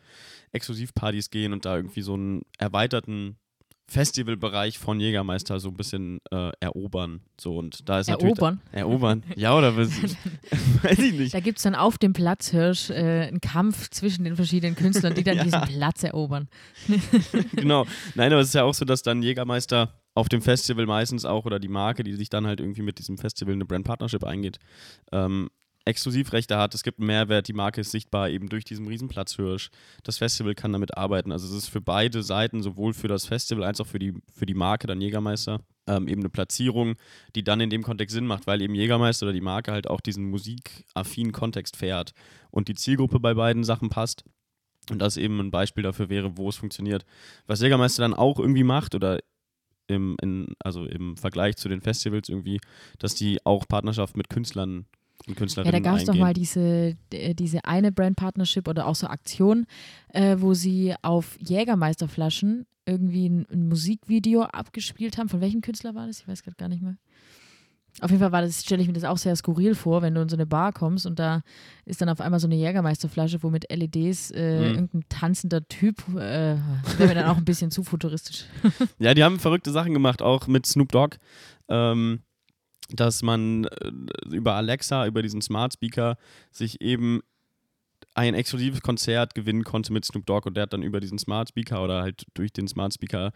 [0.52, 3.38] Exklusivpartys gehen und da irgendwie so einen erweiterten
[3.86, 7.20] Festivalbereich von Jägermeister so ein bisschen äh, erobern.
[7.38, 8.60] So und da ist erobern?
[8.72, 9.22] Da, erobern.
[9.36, 9.90] Ja, oder was,
[10.82, 11.34] weiß ich nicht.
[11.34, 15.22] Da gibt es dann auf dem Platzhirsch äh, einen Kampf zwischen den verschiedenen Künstlern, die
[15.22, 15.44] dann ja.
[15.44, 16.48] diesen Platz erobern.
[17.56, 17.86] genau.
[18.14, 21.44] Nein, aber es ist ja auch so, dass dann Jägermeister auf dem Festival meistens auch
[21.44, 24.58] oder die Marke, die sich dann halt irgendwie mit diesem Festival eine Brand Partnership eingeht,
[25.12, 25.50] ähm,
[25.84, 29.70] Exklusivrechte hat, es gibt einen Mehrwert, die Marke ist sichtbar eben durch diesen Riesenplatzhirsch.
[30.02, 31.30] Das Festival kann damit arbeiten.
[31.30, 34.46] Also es ist für beide Seiten, sowohl für das Festival als auch für die, für
[34.46, 36.94] die Marke, dann Jägermeister, ähm, eben eine Platzierung,
[37.34, 40.00] die dann in dem Kontext Sinn macht, weil eben Jägermeister oder die Marke halt auch
[40.00, 42.14] diesen musikaffinen Kontext fährt
[42.50, 44.24] und die Zielgruppe bei beiden Sachen passt.
[44.90, 47.06] Und das eben ein Beispiel dafür wäre, wo es funktioniert.
[47.46, 49.18] Was Jägermeister dann auch irgendwie macht oder
[49.86, 52.60] im, in, also im Vergleich zu den Festivals irgendwie,
[52.98, 54.86] dass die auch Partnerschaft mit Künstlern
[55.26, 59.06] und Künstlerinnen Ja, da gab es doch mal diese, diese eine Brand-Partnership oder auch so
[59.06, 59.66] Aktion,
[60.08, 65.28] äh, wo sie auf Jägermeisterflaschen irgendwie ein, ein, Musikvideo abgespielt haben.
[65.28, 66.20] Von welchem Künstler war das?
[66.20, 66.96] Ich weiß gerade gar nicht mehr.
[68.00, 70.20] Auf jeden Fall war das, stelle ich mir das auch sehr skurril vor, wenn du
[70.20, 71.42] in so eine Bar kommst und da
[71.84, 74.74] ist dann auf einmal so eine Jägermeisterflasche, wo mit LEDs äh, mhm.
[74.74, 78.46] irgendein tanzender Typ, äh, wäre mir dann auch ein bisschen zu futuristisch.
[78.98, 81.18] ja, die haben verrückte Sachen gemacht, auch mit Snoop Dogg.
[81.68, 82.22] Ähm,
[82.90, 83.90] dass man äh,
[84.30, 86.16] über Alexa, über diesen Smart Speaker,
[86.50, 87.20] sich eben
[88.14, 91.48] ein exklusives Konzert gewinnen konnte mit Snoop Dogg und der hat dann über diesen Smart
[91.48, 93.32] Speaker oder halt durch den Smart Speaker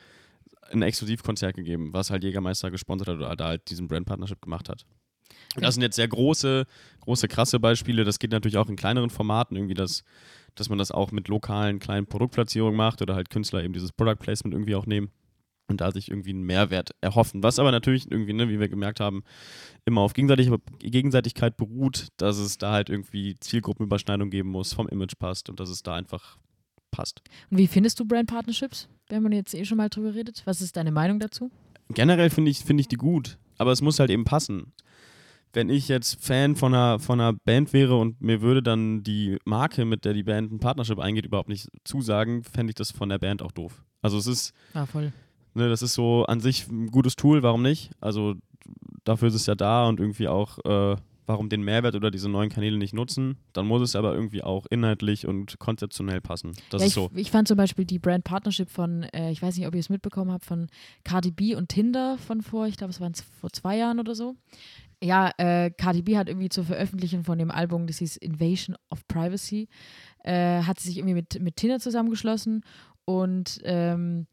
[0.71, 4.69] ein Exklusivkonzert gegeben, was halt Jägermeister gesponsert hat oder da halt diesen Brand Partnership gemacht
[4.69, 4.85] hat.
[5.57, 6.67] Das sind jetzt sehr große,
[7.01, 8.05] große, krasse Beispiele.
[8.05, 10.05] Das geht natürlich auch in kleineren Formaten, irgendwie das,
[10.55, 14.17] dass man das auch mit lokalen kleinen Produktplatzierungen macht oder halt Künstler eben dieses Product
[14.17, 15.11] Placement irgendwie auch nehmen
[15.69, 17.43] und da sich irgendwie einen Mehrwert erhoffen.
[17.43, 19.23] Was aber natürlich irgendwie, ne, wie wir gemerkt haben,
[19.85, 25.15] immer auf Gegenseitig Gegenseitigkeit beruht, dass es da halt irgendwie Zielgruppenüberschneidung geben muss, vom Image
[25.19, 26.39] passt und dass es da einfach
[26.91, 27.23] passt.
[27.51, 28.89] Und wie findest du Brand Partnerships?
[29.09, 30.43] Wir haben jetzt eh schon mal drüber geredet.
[30.45, 31.51] Was ist deine Meinung dazu?
[31.91, 34.73] Generell finde ich, find ich die gut, aber es muss halt eben passen.
[35.55, 39.39] Wenn ich jetzt Fan von einer, von einer Band wäre und mir würde dann die
[39.47, 43.09] Marke, mit der die Band ein Partnership eingeht, überhaupt nicht zusagen, fände ich das von
[43.09, 43.83] der Band auch doof.
[44.03, 44.53] Also es ist.
[44.75, 45.13] Ja, voll.
[45.55, 47.91] Ne, das ist so an sich ein gutes Tool, warum nicht?
[48.01, 48.35] Also
[49.05, 52.49] dafür ist es ja da und irgendwie auch, äh, warum den Mehrwert oder diese neuen
[52.49, 53.37] Kanäle nicht nutzen.
[53.53, 56.53] Dann muss es aber irgendwie auch inhaltlich und konzeptionell passen.
[56.71, 57.11] Das ja, ist ich, so.
[57.15, 59.91] ich fand zum Beispiel die Brand Partnership von, äh, ich weiß nicht, ob ihr es
[59.91, 60.69] mitbekommen habt, von
[61.05, 64.37] Cardi B und Tinder von vor, ich glaube, es waren vor zwei Jahren oder so.
[65.03, 69.07] Ja, äh, Cardi B hat irgendwie zur Veröffentlichung von dem Album, das hieß Invasion of
[69.07, 69.69] Privacy,
[70.25, 72.65] äh, hat sie sich irgendwie mit, mit Tinder zusammengeschlossen
[73.05, 74.27] und ähm,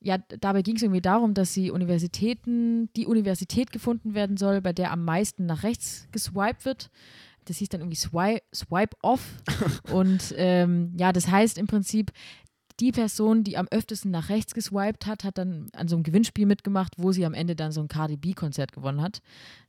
[0.00, 4.72] ja, dabei ging es irgendwie darum, dass sie Universitäten, die Universität gefunden werden soll, bei
[4.72, 6.90] der am meisten nach rechts geswiped wird.
[7.46, 9.42] Das hieß dann irgendwie Swipe, Swipe Off.
[9.92, 12.12] Und ähm, ja, das heißt im Prinzip,
[12.80, 16.46] die Person, die am öftesten nach rechts geswiped hat, hat dann an so einem Gewinnspiel
[16.46, 19.20] mitgemacht, wo sie am Ende dann so ein Cardi B-Konzert gewonnen hat.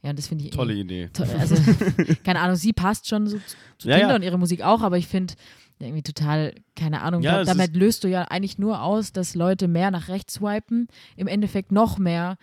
[0.04, 1.10] Ja, und das finde ich Tolle Idee.
[1.14, 1.56] To also,
[2.24, 3.40] keine Ahnung, sie passt schon so
[3.78, 4.16] zu Ja, Tinder ja.
[4.16, 5.34] und ihre Musik auch, aber ich finde
[5.80, 9.68] irgendwie total, keine Ahnung, Ja, da, damit löst du ja eigentlich nur aus, dass Leute
[9.68, 12.38] mehr nach rechts swipen, im Endeffekt noch mehr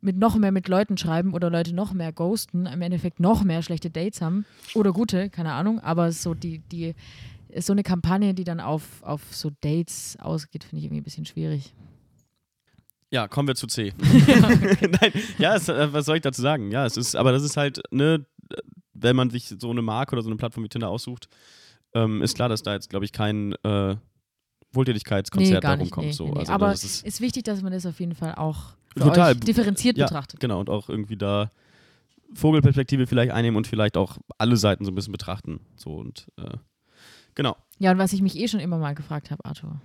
[0.00, 3.62] mit noch mehr mit Leuten schreiben oder Leute noch mehr ghosten, im Endeffekt noch mehr
[3.62, 4.44] schlechte Dates haben
[4.74, 6.94] oder gute, keine Ahnung, aber so die, die
[7.48, 11.04] ist so eine Kampagne, die dann auf, auf so Dates ausgeht, finde ich irgendwie ein
[11.04, 11.74] bisschen schwierig.
[13.10, 13.94] Ja, kommen wir zu C.
[14.00, 16.70] Nein, ja, es, äh, was soll ich dazu sagen?
[16.70, 18.26] Ja, es ist, aber das ist halt, ne,
[18.94, 21.28] wenn man sich so eine Marke oder so eine Plattform wie Tinder aussucht,
[21.96, 23.96] ähm, ist klar, dass da jetzt, glaube ich, kein äh,
[24.72, 26.08] Wohltätigkeitskonzert gar darum kommt.
[26.08, 26.26] nee, so.
[26.26, 26.38] nee, nee.
[26.40, 29.34] Also, Aber das ist Ist wichtig, dass man das auf jeden Fall auch Total.
[29.34, 30.40] differenziert ja, betrachtet.
[30.40, 31.50] Genau, und auch irgendwie da
[32.34, 35.60] Vogelperspektive vielleicht einnehmen und vielleicht auch alle Seiten so ein bisschen betrachten.
[35.76, 36.56] So und äh,
[37.34, 37.56] genau.
[37.78, 39.80] Ja, und was ich mich eh schon immer mal gefragt habe, Arthur,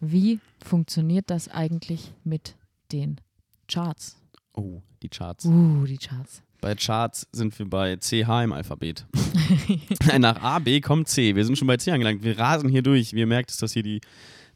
[0.00, 2.56] wie funktioniert das eigentlich mit
[2.90, 3.20] den
[3.68, 4.16] Charts?
[4.54, 5.44] Oh, die Charts.
[5.44, 6.42] Uh, die Charts.
[6.62, 9.04] Bei Charts sind wir bei CH im Alphabet.
[10.18, 11.34] Nach A, B kommt C.
[11.34, 12.22] Wir sind schon bei C angelangt.
[12.22, 13.12] Wir rasen hier durch.
[13.12, 14.00] Wie ihr merkt, ist das hier die,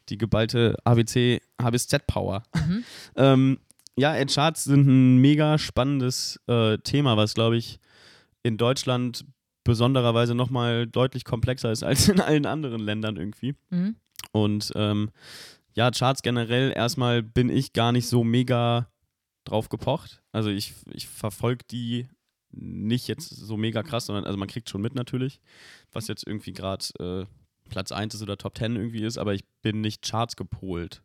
[0.07, 2.43] die geballte ABC H bis Z Power.
[2.55, 2.83] Mhm.
[3.17, 3.59] ähm,
[3.97, 7.77] ja, äh, Charts sind ein mega spannendes äh, Thema, was, glaube ich,
[8.41, 9.25] in Deutschland
[9.65, 13.53] besondererweise nochmal deutlich komplexer ist als in allen anderen Ländern irgendwie.
[13.69, 13.97] Mhm.
[14.31, 15.09] Und ähm,
[15.73, 18.87] ja, Charts generell, erstmal bin ich gar nicht so mega
[19.47, 20.21] drauf gepocht.
[20.31, 22.07] Also ich, ich verfolge die
[22.51, 25.39] nicht jetzt so mega krass, sondern also man kriegt schon mit natürlich,
[25.91, 27.25] was jetzt irgendwie gerade äh,
[27.69, 31.01] Platz 1 ist oder Top 10 irgendwie ist, aber ich bin nicht Charts gepolt.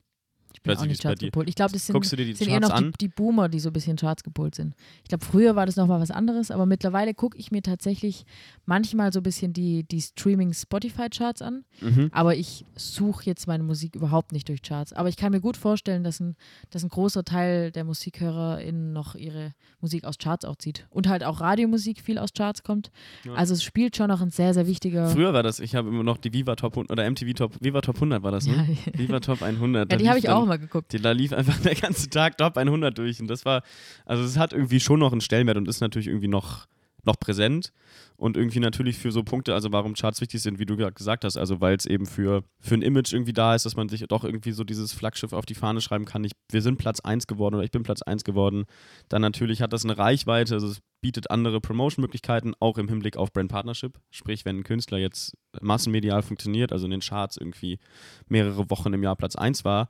[0.54, 1.48] Ich bin auch nicht, Charts gepolt.
[1.48, 2.92] Ich glaube, das sind, Guckst du dir die sind eher noch die, an?
[3.00, 4.74] die Boomer, die so ein bisschen Charts gepolt sind.
[5.02, 8.24] Ich glaube, früher war das nochmal was anderes, aber mittlerweile gucke ich mir tatsächlich
[8.66, 11.64] manchmal so ein bisschen die, die Streaming-Spotify-Charts an.
[11.80, 12.10] Mhm.
[12.12, 14.92] Aber ich suche jetzt meine Musik überhaupt nicht durch Charts.
[14.92, 16.36] Aber ich kann mir gut vorstellen, dass ein,
[16.70, 20.86] dass ein großer Teil der MusikhörerInnen noch ihre Musik aus Charts auch zieht.
[20.90, 22.90] Und halt auch Radiomusik viel aus Charts kommt.
[23.24, 23.34] Ja.
[23.34, 25.08] Also es spielt schon noch ein sehr, sehr wichtiger.
[25.08, 27.80] Früher war das, ich habe immer noch die Viva Top 100 oder MTV Top, Viva
[27.80, 28.76] Top 100 war das, ne?
[28.86, 29.90] ja, Viva Top 100.
[29.90, 30.92] ja, die habe ich dann- auch mal geguckt.
[30.92, 33.20] Die, da lief einfach der ganze Tag Top 100 durch.
[33.20, 33.62] Und das war,
[34.04, 36.66] also es hat irgendwie schon noch einen Stellenwert und ist natürlich irgendwie noch,
[37.04, 37.72] noch präsent.
[38.16, 41.24] Und irgendwie natürlich für so Punkte, also warum Charts wichtig sind, wie du gerade gesagt
[41.24, 44.04] hast, also weil es eben für, für ein Image irgendwie da ist, dass man sich
[44.06, 47.26] doch irgendwie so dieses Flaggschiff auf die Fahne schreiben kann, ich, wir sind Platz 1
[47.26, 48.64] geworden oder ich bin Platz 1 geworden,
[49.08, 53.32] dann natürlich hat das eine Reichweite, also es bietet andere Promotion-Möglichkeiten, auch im Hinblick auf
[53.32, 57.80] Brand Partnership, sprich wenn ein Künstler jetzt massenmedial funktioniert, also in den Charts irgendwie
[58.28, 59.88] mehrere Wochen im Jahr Platz 1 war,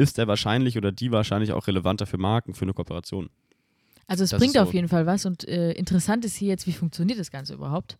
[0.00, 3.30] ist er wahrscheinlich oder die wahrscheinlich auch relevanter für Marken, für eine Kooperation.
[4.06, 4.60] Also es Das bringt so.
[4.60, 7.96] auf jeden Fall was und äh, interessant ist hier jetzt, wie funktioniert das Ganze überhaupt.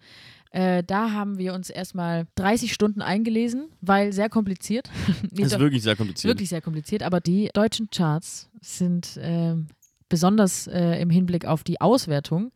[0.51, 4.91] Äh, da haben wir uns erstmal 30 Stunden eingelesen, weil sehr kompliziert.
[5.23, 6.29] Nee, Das ist doch, wirklich sehr kompliziert.
[6.33, 9.69] wirklich sehr kompliziert, aber die deutschen Charts sind ähm,
[10.09, 12.51] besonders äh, im Hinblick auf die Auswertung,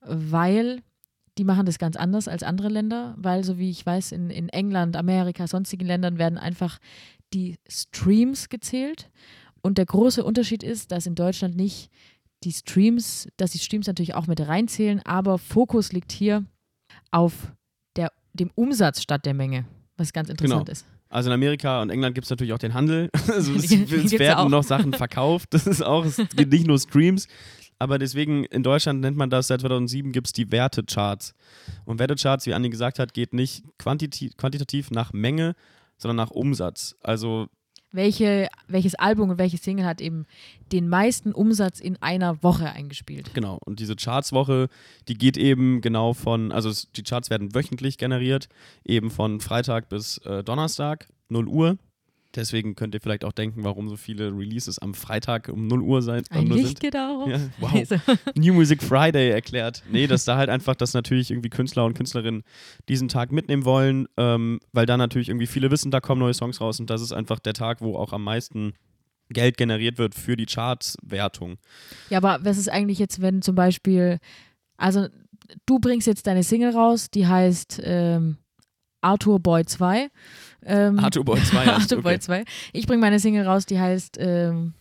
[0.00, 0.80] weil
[1.38, 4.48] die machen das ganz anders als andere Länder, weil so wie ich weiß, in, in
[4.48, 6.78] England, Amerika, sonstigen Ländern werden einfach
[7.32, 9.10] die Streams gezählt.
[9.62, 11.90] Und der große Unterschied ist, dass in Deutschland nicht
[12.44, 16.44] die Streams, dass die Streams natürlich auch mit reinzählen, aber Fokus liegt hier
[17.10, 17.52] auf
[17.96, 19.64] der, dem Umsatz statt der Menge,
[19.96, 20.72] was ganz interessant Genau.
[20.72, 20.86] ist.
[21.08, 23.10] Also in Amerika und England gibt es natürlich auch den Handel.
[23.28, 25.48] Also es, es werden noch Sachen verkauft.
[25.54, 27.26] Das ist auch, es gibt nicht nur Streams.
[27.78, 31.34] aber deswegen in Deutschland nennt man das, seit 2007 gibt es die Wertecharts.
[31.86, 35.54] Und Wertecharts, wie Andi gesagt hat, geht nicht quantitativ nach Menge,
[35.96, 36.96] sondern nach Umsatz.
[37.02, 37.48] Also
[37.92, 40.26] welche, welches Album und welche Single hat eben
[40.72, 43.32] den meisten Umsatz in einer Woche eingespielt.
[43.34, 44.68] Genau, und diese Chartswoche,
[45.08, 48.48] die geht eben genau von, also die Charts werden wöchentlich generiert,
[48.84, 51.78] eben von Freitag bis äh, Donnerstag, 0 Uhr.
[52.36, 56.02] Deswegen könnt ihr vielleicht auch denken, warum so viele Releases am Freitag um 0 Uhr
[56.02, 56.80] sein, Ein nur Licht sind.
[56.80, 57.28] geht auf.
[57.28, 57.72] Ja, wow.
[58.36, 59.82] New Music Friday erklärt.
[59.90, 62.44] Nee, dass da halt einfach, dass natürlich irgendwie Künstler und Künstlerinnen
[62.88, 66.60] diesen Tag mitnehmen wollen, ähm, weil da natürlich irgendwie viele wissen, da kommen neue Songs
[66.60, 68.74] raus und das ist einfach der Tag, wo auch am meisten
[69.30, 71.56] Geld generiert wird für die Charts-Wertung.
[72.10, 74.18] Ja, aber was ist eigentlich jetzt, wenn zum Beispiel,
[74.76, 75.08] also
[75.66, 78.38] du bringst jetzt deine Single raus, die heißt ähm,
[79.00, 80.10] Arthur Boy 2.
[80.64, 82.20] Ähm, Arthur Boy 2 heißt, Arthur Boy okay.
[82.20, 82.44] 2.
[82.72, 84.74] Ich bringe meine Single raus, die heißt ähm,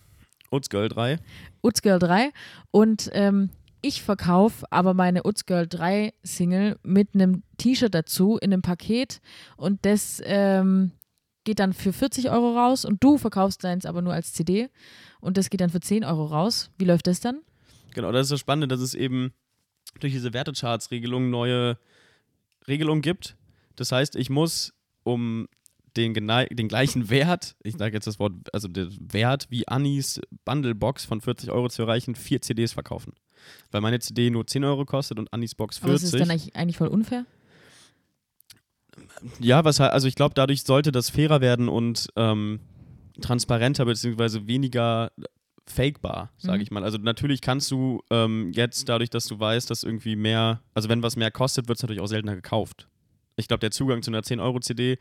[0.51, 1.19] Utz Girl 3.
[1.65, 2.31] Utzgirl 3
[2.71, 3.49] und ähm,
[3.81, 9.19] ich verkaufe aber meine Utzgirl 3 Single mit einem T-Shirt dazu in einem Paket
[9.57, 10.91] und das ähm,
[11.43, 14.69] geht dann für 40 Euro raus und du verkaufst deins aber nur als CD
[15.21, 16.69] und das geht dann für 10 Euro raus.
[16.77, 17.41] Wie läuft das dann?
[17.93, 19.33] Genau, das ist das Spannende, dass es eben
[19.99, 21.77] durch diese Wertecharts-Regelung neue
[22.67, 23.35] Regelungen gibt.
[23.75, 25.47] Das heißt, ich muss, um
[25.97, 31.05] den, den gleichen Wert, ich sage jetzt das Wort, also den Wert wie Annis Bundlebox
[31.05, 33.13] von 40 Euro zu erreichen, vier CDs verkaufen.
[33.71, 36.27] Weil meine CD nur 10 Euro kostet und Annis Box Aber das ist 40.
[36.27, 37.25] dann eigentlich, eigentlich voll unfair.
[39.39, 42.59] Ja, was also ich glaube, dadurch sollte das fairer werden und ähm,
[43.21, 45.11] transparenter beziehungsweise weniger
[45.67, 46.61] fakebar, sage Mhm.
[46.63, 46.83] ich mal.
[46.83, 51.01] Also natürlich kannst du ähm, jetzt dadurch, dass du weißt, dass irgendwie mehr, also wenn
[51.03, 52.87] was mehr kostet, wird es natürlich auch seltener gekauft.
[53.35, 54.97] Ich glaube, der Zugang zu einer 10-Euro-CD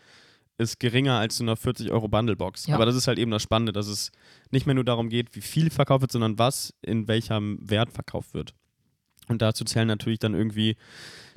[0.57, 2.67] ist geringer als zu einer 40-Euro-Bundlebox.
[2.67, 2.77] Ja.
[2.77, 4.13] Aber das ist halt eben das Spannende, dass es
[4.51, 8.35] nicht mehr nur darum geht, wie viel verkauft wird, sondern was in welchem Wert verkauft
[8.35, 8.55] wird.
[9.29, 10.77] Und dazu zählen natürlich dann irgendwie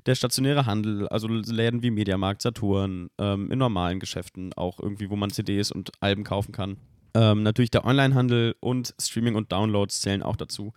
[0.05, 5.15] der stationäre Handel, also Läden wie Mediamarkt, Saturn, ähm, in normalen Geschäften auch irgendwie, wo
[5.15, 6.77] man CDs und Alben kaufen kann.
[7.13, 10.73] Ähm, natürlich der Onlinehandel und Streaming und Downloads zählen auch dazu.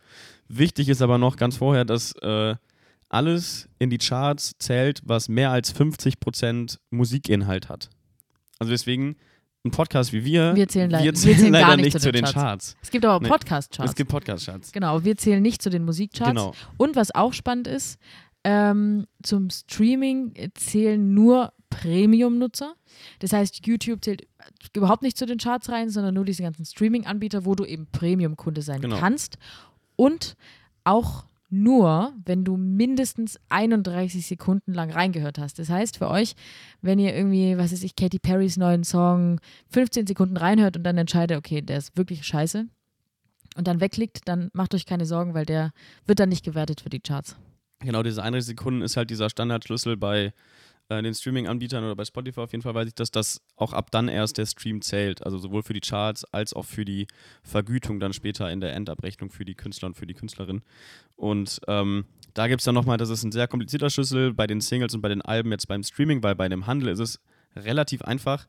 [0.48, 2.54] Wichtig ist aber noch ganz vorher, dass äh,
[3.10, 7.90] alles in die Charts zählt, was mehr als 50% Musikinhalt hat.
[8.58, 9.16] Also deswegen,
[9.64, 11.98] ein Podcast wie wir, Wir zählen wir wir zählen zählen gar leider nicht nicht zu
[12.00, 12.34] zu den den Charts.
[12.34, 12.76] Charts.
[12.82, 13.26] Es gibt aber.
[13.28, 13.90] Podcast-Charts.
[13.90, 14.72] Es gibt Podcast-Charts.
[14.72, 16.30] Genau, wir zählen nicht zu den Musikcharts.
[16.30, 16.54] Genau.
[16.78, 17.98] Und was auch spannend ist,
[18.44, 22.74] ähm, zum Streaming zählen nur Premium-Nutzer.
[23.18, 24.26] Das heißt, YouTube zählt
[24.74, 28.62] überhaupt nicht zu den Charts rein, sondern nur diese ganzen Streaming-Anbieter, wo du eben Premium-Kunde
[28.62, 28.98] sein Genau.
[28.98, 29.36] kannst.
[29.96, 30.36] Und
[30.84, 35.58] auch nur, wenn du mindestens 31 Sekunden lang reingehört hast.
[35.58, 36.34] Das heißt für euch,
[36.80, 40.98] wenn ihr irgendwie, was weiß ich, Katy Perrys neuen Song 15 Sekunden reinhört und dann
[40.98, 42.66] entscheidet, okay, der ist wirklich scheiße
[43.56, 45.72] und dann wegklickt, dann macht euch keine Sorgen, weil der
[46.06, 47.36] wird dann nicht gewertet für die Charts.
[47.80, 50.32] Genau, diese 31 Sekunden ist halt dieser Standardschlüssel bei
[50.90, 53.90] äh, den Streaming-Anbietern oder bei Spotify auf jeden Fall weiß ich, dass das auch ab
[53.90, 55.24] dann erst der Stream zählt.
[55.24, 57.06] Also sowohl für die Charts als auch für die
[57.42, 60.62] Vergütung dann später in der Endabrechnung für die Künstler und für die Künstlerin.
[61.16, 64.60] Und ähm, da gibt es dann nochmal, das ist ein sehr komplizierter Schlüssel bei den
[64.60, 67.20] Singles und bei den Alben jetzt beim Streaming, weil bei dem Handel ist es
[67.54, 68.46] relativ einfach,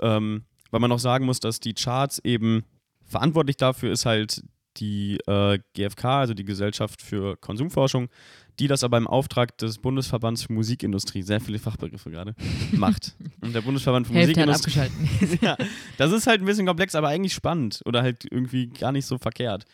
[0.00, 2.64] ähm, weil man noch sagen muss, dass die Charts eben
[3.04, 4.42] verantwortlich dafür ist halt
[4.78, 8.08] die äh, GfK, also die Gesellschaft für Konsumforschung,
[8.58, 12.34] die das aber im Auftrag des Bundesverbands für Musikindustrie, sehr viele Fachbegriffe gerade,
[12.72, 13.14] macht.
[13.40, 14.80] Und der Bundesverband für Hälfte Musikindustrie.
[14.80, 15.38] abgeschalten.
[15.42, 15.56] ja,
[15.98, 19.18] das ist halt ein bisschen komplex, aber eigentlich spannend oder halt irgendwie gar nicht so
[19.18, 19.64] verkehrt.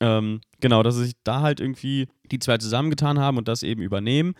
[0.00, 4.34] Ähm, genau, dass sich da halt irgendwie die zwei zusammengetan haben und das eben übernehmen,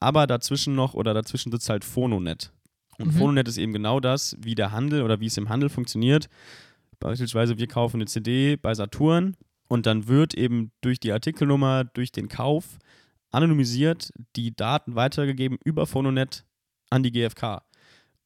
[0.00, 2.50] aber dazwischen noch oder dazwischen sitzt halt Phononet.
[2.98, 3.18] Und Mhm.
[3.18, 6.28] Phononet ist eben genau das, wie der Handel oder wie es im Handel funktioniert.
[6.98, 9.36] Beispielsweise, wir kaufen eine CD bei Saturn
[9.68, 12.78] und dann wird eben durch die Artikelnummer, durch den Kauf
[13.32, 16.44] anonymisiert die Daten weitergegeben über Phononet
[16.90, 17.62] an die GfK.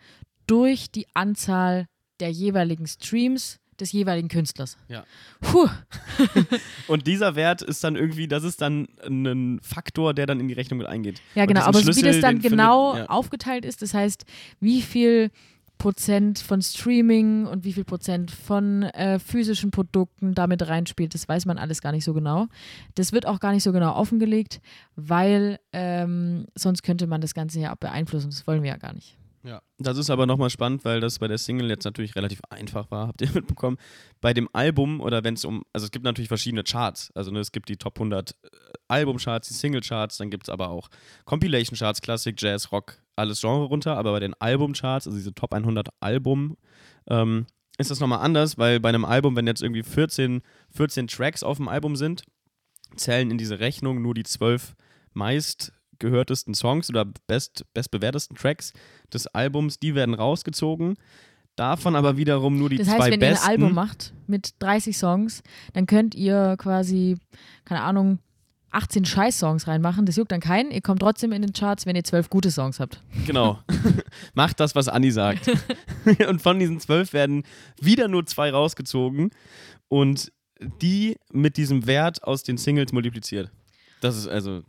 [0.47, 1.87] durch die Anzahl
[2.21, 4.77] der jeweiligen Streams des jeweiligen Künstlers.
[4.89, 5.05] Ja.
[5.41, 5.69] Puh,
[6.89, 10.55] Und dieser Wert ist dann irgendwie, das ist dann ein Faktor, der dann in die
[10.55, 11.21] Rechnung mit eingeht.
[11.35, 13.07] Ja, genau, aber wie Schlüssel, das dann den findet- genau ja.
[13.07, 14.25] aufgeteilt ist, das heißt,
[14.61, 15.31] wie viel
[15.79, 21.47] Prozent von Streaming und wie viel Prozent von äh, physischen Produkten damit reinspielt, das weiß
[21.47, 22.49] man alles gar nicht so genau.
[22.97, 24.61] Das wird auch gar nicht so genau offengelegt,
[24.97, 28.31] weil ähm, sonst könnte man das Ganze ja auch beeinflussen.
[28.31, 29.17] Das wollen wir ja gar nicht.
[29.45, 29.63] Ja.
[29.79, 33.09] Das ist aber nochmal spannend, weil das bei der Single jetzt natürlich relativ einfach war,
[33.09, 33.77] habt ihr mitbekommen.
[34.21, 37.11] Bei dem Album oder wenn es um, also es gibt natürlich verschiedene Charts.
[37.15, 38.35] Also ne, es gibt die Top 100
[38.89, 40.89] Albumcharts, die Single-Charts, dann gibt es aber auch
[41.25, 43.97] Compilation-Charts, Klassik, Jazz, Rock, alles Genre runter.
[43.97, 46.57] Aber bei den Album-Charts, also diese Top 100 Album,
[47.09, 47.47] ähm,
[47.79, 51.59] ist das nochmal anders, weil bei einem Album, wenn jetzt irgendwie 14, 14 Tracks auf
[51.59, 52.25] dem Album sind,
[52.97, 54.75] zählen in diese Rechnung nur die zwölf
[55.13, 58.73] meist gehörtesten Songs oder best, bestbewertesten Tracks
[59.13, 60.97] des Albums, die werden rausgezogen.
[61.57, 63.47] Davon aber wiederum nur die Das zwei heißt, wenn ihr besten.
[63.47, 67.17] ein Album macht mit 30 Songs, dann könnt ihr quasi,
[67.65, 68.21] keine Ahnung,
[68.71, 70.07] 18 Scheiß-Songs reinmachen.
[70.07, 70.71] Das juckt dann keinen.
[70.71, 73.03] Ihr kommt trotzdem in den Charts, wenn ihr 12 gute Songs habt.
[73.27, 73.59] Genau.
[74.35, 75.51] Macht das, was Anni sagt.
[76.29, 77.45] und von diesen zwölf werden
[77.81, 79.31] wieder nur zwei rausgezogen
[79.89, 80.31] und
[80.83, 83.51] die mit diesem Wert aus den Singles multipliziert.
[84.01, 84.63] Das ist also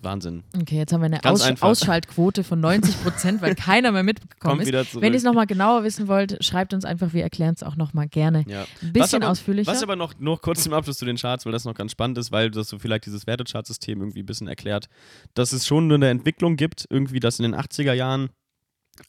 [0.00, 0.44] Wahnsinn.
[0.58, 1.68] Okay, jetzt haben wir eine Aus einfach.
[1.68, 5.00] Ausschaltquote von 90 Prozent, weil keiner mehr mitbekommen ist.
[5.00, 8.08] Wenn ihr es nochmal genauer wissen wollt, schreibt uns einfach, wir erklären es auch nochmal
[8.08, 8.44] gerne.
[8.48, 8.64] ja.
[8.82, 9.70] Ein bisschen aber, ausführlicher.
[9.70, 12.18] Was aber noch, noch kurz zum Abschluss zu den Charts, weil das noch ganz spannend
[12.18, 14.88] ist, weil das so vielleicht dieses Wertechartsystem irgendwie ein bisschen erklärt,
[15.34, 18.30] dass es schon eine Entwicklung gibt, irgendwie, dass in den 80er Jahren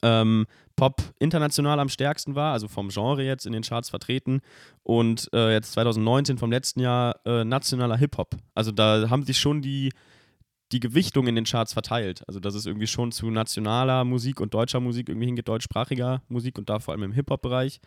[0.01, 4.41] ähm, Pop international am stärksten war, also vom Genre jetzt in den Charts vertreten
[4.81, 8.35] und äh, jetzt 2019 vom letzten Jahr äh, nationaler Hip-Hop.
[8.55, 9.91] Also da haben sich schon die,
[10.73, 12.23] die Gewichtung in den Charts verteilt.
[12.27, 16.57] Also dass es irgendwie schon zu nationaler Musik und deutscher Musik irgendwie hingeht, deutschsprachiger Musik
[16.57, 17.79] und da vor allem im Hip-Hop-Bereich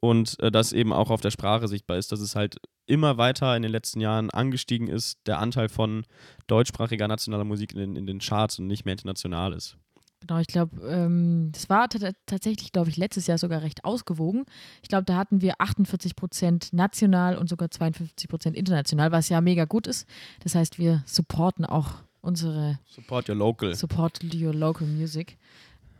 [0.00, 3.56] und äh, das eben auch auf der Sprache sichtbar ist, dass es halt immer weiter
[3.56, 6.04] in den letzten Jahren angestiegen ist, der Anteil von
[6.46, 9.76] deutschsprachiger nationaler Musik in den, in den Charts und nicht mehr international ist.
[10.20, 14.44] Genau, ich glaube, ähm, das war ta- tatsächlich, glaube ich, letztes Jahr sogar recht ausgewogen.
[14.82, 19.40] Ich glaube, da hatten wir 48 Prozent national und sogar 52 Prozent international, was ja
[19.40, 20.08] mega gut ist.
[20.42, 21.94] Das heißt, wir supporten auch
[22.26, 23.74] unsere Support your local.
[23.74, 25.38] Support Your Local Music.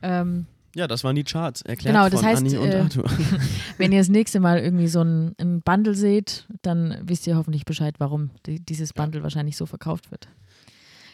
[0.02, 1.62] Ähm, Ja, das waren die Charts.
[1.62, 3.04] Erklärt Genau, das von heißt, äh, Arthur.
[3.78, 7.64] wenn ihr das nächste Mal irgendwie so ein, ein Bundle seht, dann wisst ihr hoffentlich
[7.64, 10.28] Bescheid, warum die, dieses Bundle wahrscheinlich so verkauft wird.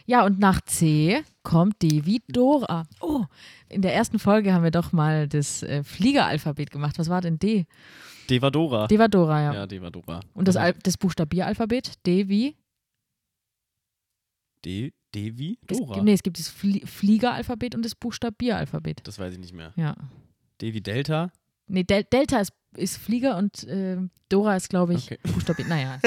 [0.04, 2.86] Ja, und nach C kommt Devi Dora.
[3.00, 3.24] Oh,
[3.68, 6.98] in der ersten Folge haben wir doch mal das äh, Fliegeralphabet gemacht.
[6.98, 7.66] Was war denn D?
[8.28, 8.88] Devadora.
[8.88, 9.54] Devadora, ja.
[9.54, 10.20] ja, Devadora.
[10.34, 12.04] Und das, Al das Buchstabieralphabet?
[12.04, 12.56] D wie?
[14.64, 16.02] De Devi Es, Dora.
[16.02, 19.00] nee, es gibt das Flie Fliegeralphabet und das Buchstabieralphabet.
[19.04, 19.72] Das weiß ich nicht mehr.
[19.76, 19.94] Ja.
[20.60, 21.30] Devi Delta.
[21.68, 23.96] Nee, Del Delta ist, ist Flieger und äh,
[24.28, 25.18] Dora ist, glaube ich, Okay.
[25.32, 25.66] Buchstabier.
[25.66, 25.98] Naja.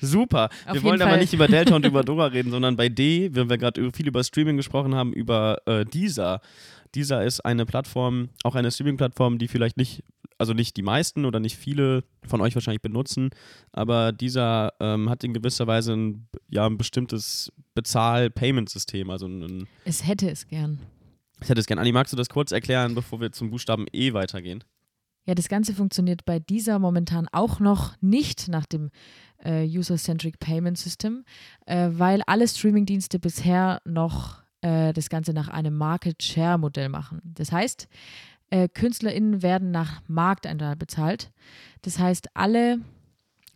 [0.00, 0.50] Super.
[0.66, 1.20] Auf wir wollen jeden aber Fall.
[1.20, 4.22] nicht über Delta und über Dora reden, sondern bei D, wenn wir gerade viel über
[4.24, 6.40] Streaming gesprochen haben, über äh, Deezer.
[6.94, 10.04] Deezer ist eine Plattform, auch eine Streaming-Plattform, die vielleicht nicht,
[10.38, 13.30] also nicht die meisten oder nicht viele von euch wahrscheinlich benutzen,
[13.72, 19.10] aber dieser ähm, hat in gewisser Weise ein, ja, ein bestimmtes Bezahl-Payment-System.
[19.10, 20.78] Also ein, ein, es hätte es gern.
[21.40, 21.80] ich hätte es gerne.
[21.80, 24.64] Anni, magst du das kurz erklären, bevor wir zum Buchstaben E weitergehen?
[25.26, 28.90] Ja, das Ganze funktioniert bei dieser momentan auch noch nicht nach dem
[29.42, 31.24] äh, User-Centric Payment System,
[31.66, 37.20] äh, weil alle Streaming-Dienste bisher noch äh, das Ganze nach einem Market-Share-Modell machen.
[37.24, 37.88] Das heißt,
[38.54, 41.32] äh, KünstlerInnen werden nach Markteinteil bezahlt.
[41.82, 42.78] Das heißt, alle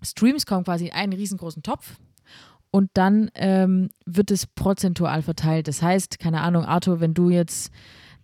[0.03, 1.99] Streams kommen quasi in einen riesengroßen Topf
[2.73, 5.69] und dann ähm, wird es prozentual verteilt.
[5.69, 7.71] Das heißt, keine Ahnung, Arthur, wenn du jetzt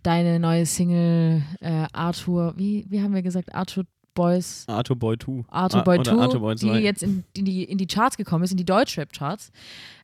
[0.03, 5.45] deine neue Single äh, Arthur, wie, wie haben wir gesagt, Arthur Boys, Arthur Boy 2.
[5.47, 6.79] Arthur Ah, Boy oder 2, Arthur Boy die 2.
[6.81, 9.51] jetzt in, in, die, in die Charts gekommen ist, in die Deutschrap-Charts.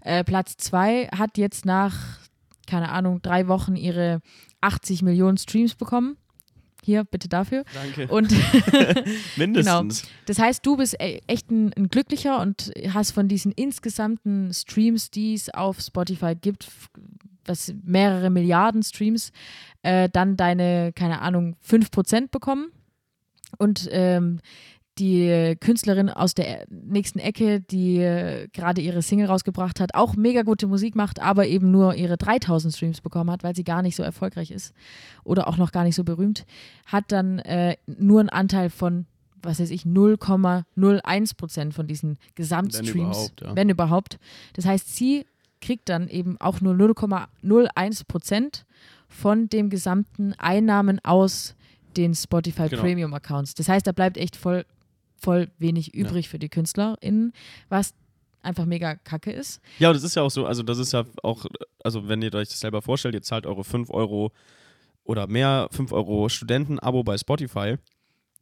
[0.02, 2.20] Äh, Platz 2 hat jetzt nach,
[2.66, 4.22] keine Ahnung, drei Wochen ihre
[4.62, 6.16] 80 Millionen Streams bekommen.
[6.84, 7.64] Hier, bitte dafür.
[7.74, 8.08] Danke.
[8.12, 8.34] Und
[9.38, 10.04] Mindestens.
[10.26, 15.12] das heißt, du bist e- echt ein, ein Glücklicher und hast von diesen insgesamten Streams,
[15.12, 16.68] die es auf Spotify gibt,
[17.46, 19.32] was mehrere Milliarden Streams,
[19.84, 22.72] äh, dann deine, keine Ahnung, 5% bekommen.
[23.58, 24.40] Und ähm,
[25.02, 30.43] die Künstlerin aus der nächsten Ecke, die äh, gerade ihre Single rausgebracht hat, auch mega
[30.43, 33.95] gute Musik macht, aber eben nur ihre 3000 Streams bekommen hat, weil sie gar nicht
[33.95, 34.74] so erfolgreich ist
[35.24, 36.45] oder auch noch gar nicht so berühmt,
[36.86, 39.08] hat dann äh, nur einen Anteil von,
[39.41, 43.56] was weiß ich, 0,01 Prozent von diesen Gesamtstreams, wenn überhaupt, ja.
[43.56, 44.20] wenn überhaupt.
[44.54, 45.26] Das heißt, sie
[45.62, 48.66] kriegt dann eben auch nur 0,01 Prozent
[49.10, 51.56] von dem gesamten Einnahmen aus
[51.97, 52.82] den Spotify genau.
[52.82, 53.56] Premium Accounts.
[53.56, 54.66] Das heißt, da bleibt echt voll,
[55.22, 56.32] voll wenig übrig ja.
[56.32, 57.34] für die KünstlerInnen,
[57.69, 57.93] was
[58.41, 59.61] einfach mega kacke ist.
[59.80, 61.45] Ja, und das ist ja auch so, also das ist ja auch,
[61.84, 64.32] also wenn ihr euch das selber vorstellt, ihr zahlt eure 5 Euro
[65.03, 67.78] oder mehr, 5 Euro Studentenabo bei Spotify.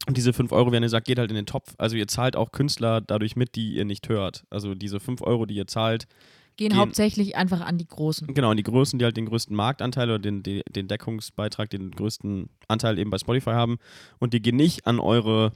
[0.06, 1.74] Und diese 5 Euro, wenn ihr sagt, geht halt in den Topf.
[1.76, 4.44] Also ihr zahlt auch Künstler dadurch mit, die ihr nicht hört.
[4.48, 6.06] Also diese 5 Euro, die ihr zahlt,
[6.56, 8.32] gehen, gehen, hauptsächlich einfach an die Großen.
[8.32, 11.90] Genau, an die Großen, die halt den größten Marktanteil oder den, den, den Deckungsbeitrag, den
[11.90, 13.78] größten Anteil eben bei Spotify haben.
[14.18, 15.52] Und die gehen nicht an eure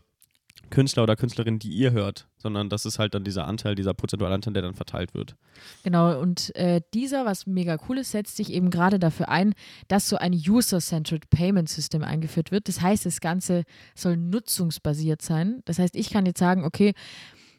[0.70, 4.34] Künstler oder Künstlerinnen, die ihr hört, sondern das ist halt dann dieser Anteil, dieser prozentuale
[4.34, 5.36] Anteil, der dann verteilt wird.
[5.82, 9.55] Genau, und äh, dieser, was mega cool ist, setzt sich eben gerade dafür ein,
[9.88, 12.68] dass so ein User-Centered Payment System eingeführt wird.
[12.68, 15.61] Das heißt, das Ganze soll nutzungsbasiert sein.
[15.64, 16.94] Das heißt, ich kann jetzt sagen, okay,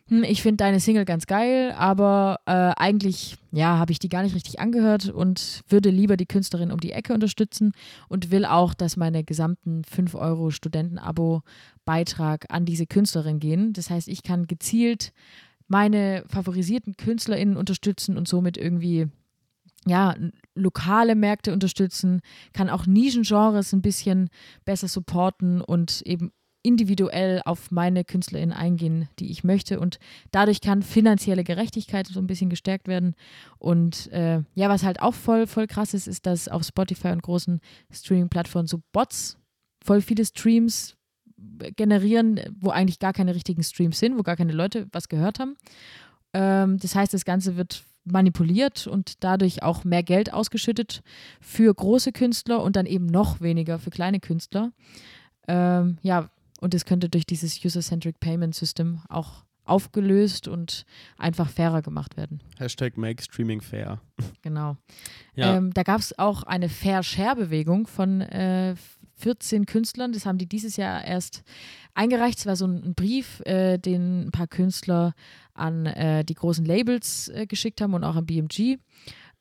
[0.07, 4.21] hm, ich finde deine Single ganz geil, aber äh, eigentlich, ja, habe ich die gar
[4.21, 7.71] nicht richtig angehört und würde lieber die Künstlerin um die Ecke unterstützen
[8.07, 13.73] und will auch, dass meine gesamten 5 Euro Studentenabo-Beitrag an diese Künstlerin gehen.
[13.73, 15.11] Das heißt, ich kann gezielt
[15.67, 19.07] meine favorisierten KünstlerInnen unterstützen und somit irgendwie
[19.87, 20.15] ja,
[20.55, 22.21] lokale Märkte unterstützen,
[22.53, 24.29] kann auch Nischengenres ein bisschen
[24.65, 26.31] besser supporten und eben
[26.65, 29.79] individuell auf meine KünstlerInnen eingehen, die ich möchte.
[29.79, 29.99] Und
[30.31, 33.15] dadurch kann finanzielle Gerechtigkeit so ein bisschen gestärkt werden.
[33.59, 37.21] Und äh, ja, was halt auch voll, voll krass ist, ist, dass auf Spotify und
[37.21, 37.61] großen
[37.91, 39.37] Streaming-Plattformen so Bots
[39.83, 40.95] voll viele Streams
[41.75, 45.55] generieren, wo eigentlich gar keine richtigen Streams sind, wo gar keine Leute was gehört haben.
[46.33, 51.01] Ähm, das heißt, das Ganze wird manipuliert und dadurch auch mehr Geld ausgeschüttet
[51.41, 54.71] für große Künstler und dann eben noch weniger für kleine Künstler.
[55.47, 56.29] Ähm, ja,
[56.61, 60.85] und es könnte durch dieses User-Centric Payment System auch aufgelöst und
[61.17, 62.39] einfach fairer gemacht werden.
[62.57, 63.99] Hashtag Make Streaming Fair.
[64.41, 64.77] Genau.
[65.33, 65.57] Ja.
[65.57, 68.75] Ähm, da gab es auch eine Fair-Share-Bewegung von äh,
[69.15, 70.13] 14 Künstlern.
[70.13, 71.43] Das haben die dieses Jahr erst
[71.93, 72.39] eingereicht.
[72.39, 75.13] Es war so ein, ein Brief, äh, den ein paar Künstler
[75.53, 78.77] an äh, die großen Labels äh, geschickt haben und auch an BMG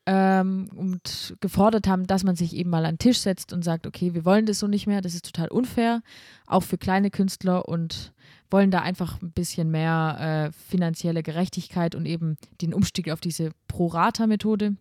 [0.06, 3.86] ähm, und gefordert haben, dass man sich eben mal an den Tisch setzt und sagt,
[3.86, 6.02] okay, wir wollen das so nicht mehr, das ist total unfair,
[6.46, 8.12] auch für kleine Künstler und
[8.50, 13.50] wollen da einfach ein bisschen mehr äh, finanzielle Gerechtigkeit und eben den Umstieg auf diese
[13.68, 14.76] Pro-Rata-Methode.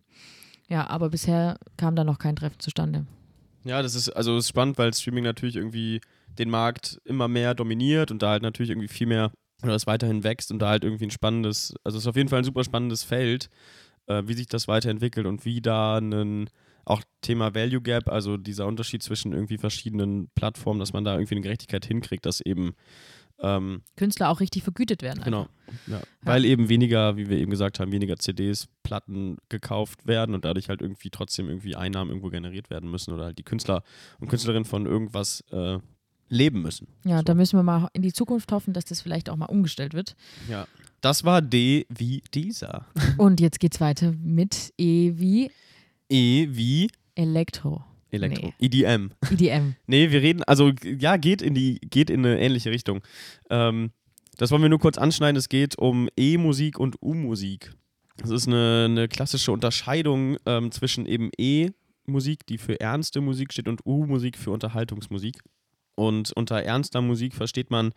[0.68, 3.06] Ja, aber bisher kam da noch kein Treffen zustande.
[3.64, 6.00] Ja, das ist also ist spannend, weil Streaming natürlich irgendwie
[6.38, 10.24] den Markt immer mehr dominiert und da halt natürlich irgendwie viel mehr oder es weiterhin
[10.24, 12.64] wächst und da halt irgendwie ein spannendes, also es ist auf jeden Fall ein super
[12.64, 13.48] spannendes Feld
[14.06, 16.48] äh, wie sich das weiterentwickelt und wie da ein
[16.84, 21.36] auch Thema Value Gap, also dieser Unterschied zwischen irgendwie verschiedenen Plattformen, dass man da irgendwie
[21.36, 22.74] eine Gerechtigkeit hinkriegt, dass eben
[23.40, 25.22] ähm, Künstler auch richtig vergütet werden.
[25.24, 25.48] Genau.
[25.88, 25.96] Ja.
[25.96, 26.02] Ja.
[26.22, 30.68] Weil eben weniger, wie wir eben gesagt haben, weniger CDs, Platten gekauft werden und dadurch
[30.68, 33.82] halt irgendwie trotzdem irgendwie Einnahmen irgendwo generiert werden müssen oder halt die Künstler
[34.20, 35.78] und Künstlerinnen von irgendwas äh,
[36.28, 36.86] leben müssen.
[37.04, 37.22] Ja, so.
[37.24, 40.16] da müssen wir mal in die Zukunft hoffen, dass das vielleicht auch mal umgestellt wird.
[40.48, 40.66] Ja.
[41.04, 42.86] Das war D wie dieser.
[43.18, 45.50] Und jetzt geht's weiter mit E wie
[46.08, 47.84] E wie Elektro.
[48.10, 48.54] Elektro.
[48.58, 48.66] Nee.
[48.66, 49.10] EDM.
[49.30, 49.74] EDM.
[49.86, 53.02] nee, wir reden, also ja, geht in die, geht in eine ähnliche Richtung.
[53.50, 53.90] Ähm,
[54.38, 55.36] das wollen wir nur kurz anschneiden.
[55.36, 57.74] Es geht um E-Musik und U-Musik.
[58.16, 63.68] Das ist eine, eine klassische Unterscheidung ähm, zwischen eben E-Musik, die für ernste Musik steht,
[63.68, 65.42] und U-Musik für Unterhaltungsmusik.
[65.96, 67.92] Und unter ernster Musik versteht man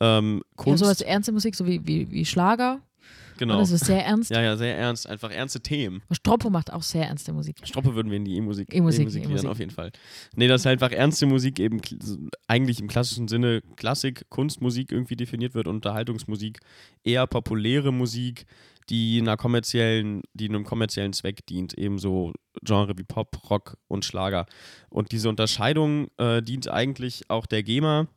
[0.00, 0.80] ähm, Kunst.
[0.80, 2.80] Ja, sowas ernste Musik, so wie, wie, wie Schlager.
[3.38, 3.60] Genau.
[3.60, 4.30] Ist sehr ernst.
[4.30, 5.08] Ja, ja, sehr ernst.
[5.08, 6.02] Einfach ernste Themen.
[6.10, 7.56] Stroppo macht auch sehr ernste Musik.
[7.62, 9.92] Stroppo würden wir in die E-Musik E-Musik e e auf jeden Fall.
[10.34, 11.80] Nee, das ist halt einfach ernste Musik eben
[12.48, 16.58] eigentlich im klassischen Sinne Klassik, Kunstmusik irgendwie definiert wird, Unterhaltungsmusik,
[17.04, 18.44] eher populäre Musik,
[18.90, 22.32] die einer kommerziellen, die einem kommerziellen Zweck dient, ebenso
[22.62, 24.46] Genre wie Pop, Rock und Schlager.
[24.88, 28.08] Und diese Unterscheidung äh, dient eigentlich auch der GEMA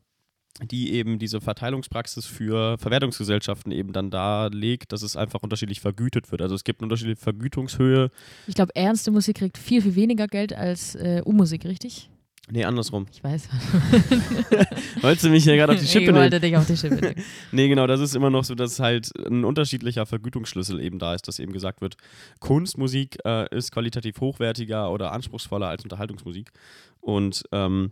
[0.64, 6.42] die eben diese Verteilungspraxis für Verwertungsgesellschaften eben dann darlegt, dass es einfach unterschiedlich vergütet wird.
[6.42, 8.12] Also es gibt eine unterschiedliche Vergütungshöhe.
[8.48, 12.10] Ich glaube, ernste Musik kriegt viel, viel weniger Geld als äh, U-Musik, richtig?
[12.50, 13.06] Nee, andersrum.
[13.12, 13.48] Ich weiß.
[15.02, 16.18] Wolltest du mich ja gerade auf die Schippe nehmen?
[16.18, 17.16] Ich wollte dich auf die Schippe nehmen.
[17.52, 21.28] nee, genau, das ist immer noch so, dass halt ein unterschiedlicher Vergütungsschlüssel eben da ist,
[21.28, 21.96] dass eben gesagt wird,
[22.40, 26.52] Kunstmusik äh, ist qualitativ hochwertiger oder anspruchsvoller als Unterhaltungsmusik.
[27.00, 27.92] Und ähm,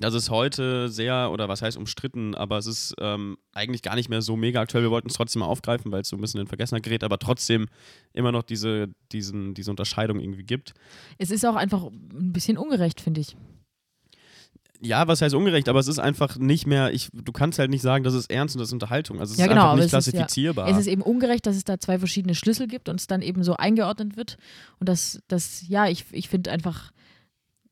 [0.00, 4.08] Das ist heute sehr, oder was heißt umstritten, aber es ist ähm, eigentlich gar nicht
[4.08, 4.84] mehr so mega aktuell.
[4.84, 7.18] Wir wollten es trotzdem mal aufgreifen, weil es so ein bisschen in Vergessenheit gerät, aber
[7.18, 7.66] trotzdem
[8.12, 10.74] immer noch diese, diesen, diese Unterscheidung irgendwie gibt.
[11.18, 13.36] Es ist auch einfach ein bisschen ungerecht, finde ich.
[14.80, 17.82] Ja, was heißt ungerecht, aber es ist einfach nicht mehr, ich, du kannst halt nicht
[17.82, 19.18] sagen, das ist Ernst und das ist Unterhaltung.
[19.18, 20.68] Also es Ja, ist genau, einfach nicht es ist ja- klassifizierbar.
[20.68, 23.42] Es ist eben ungerecht, dass es da zwei verschiedene Schlüssel gibt und es dann eben
[23.42, 24.36] so eingeordnet wird.
[24.78, 26.92] Und das, das ja, ich, ich finde einfach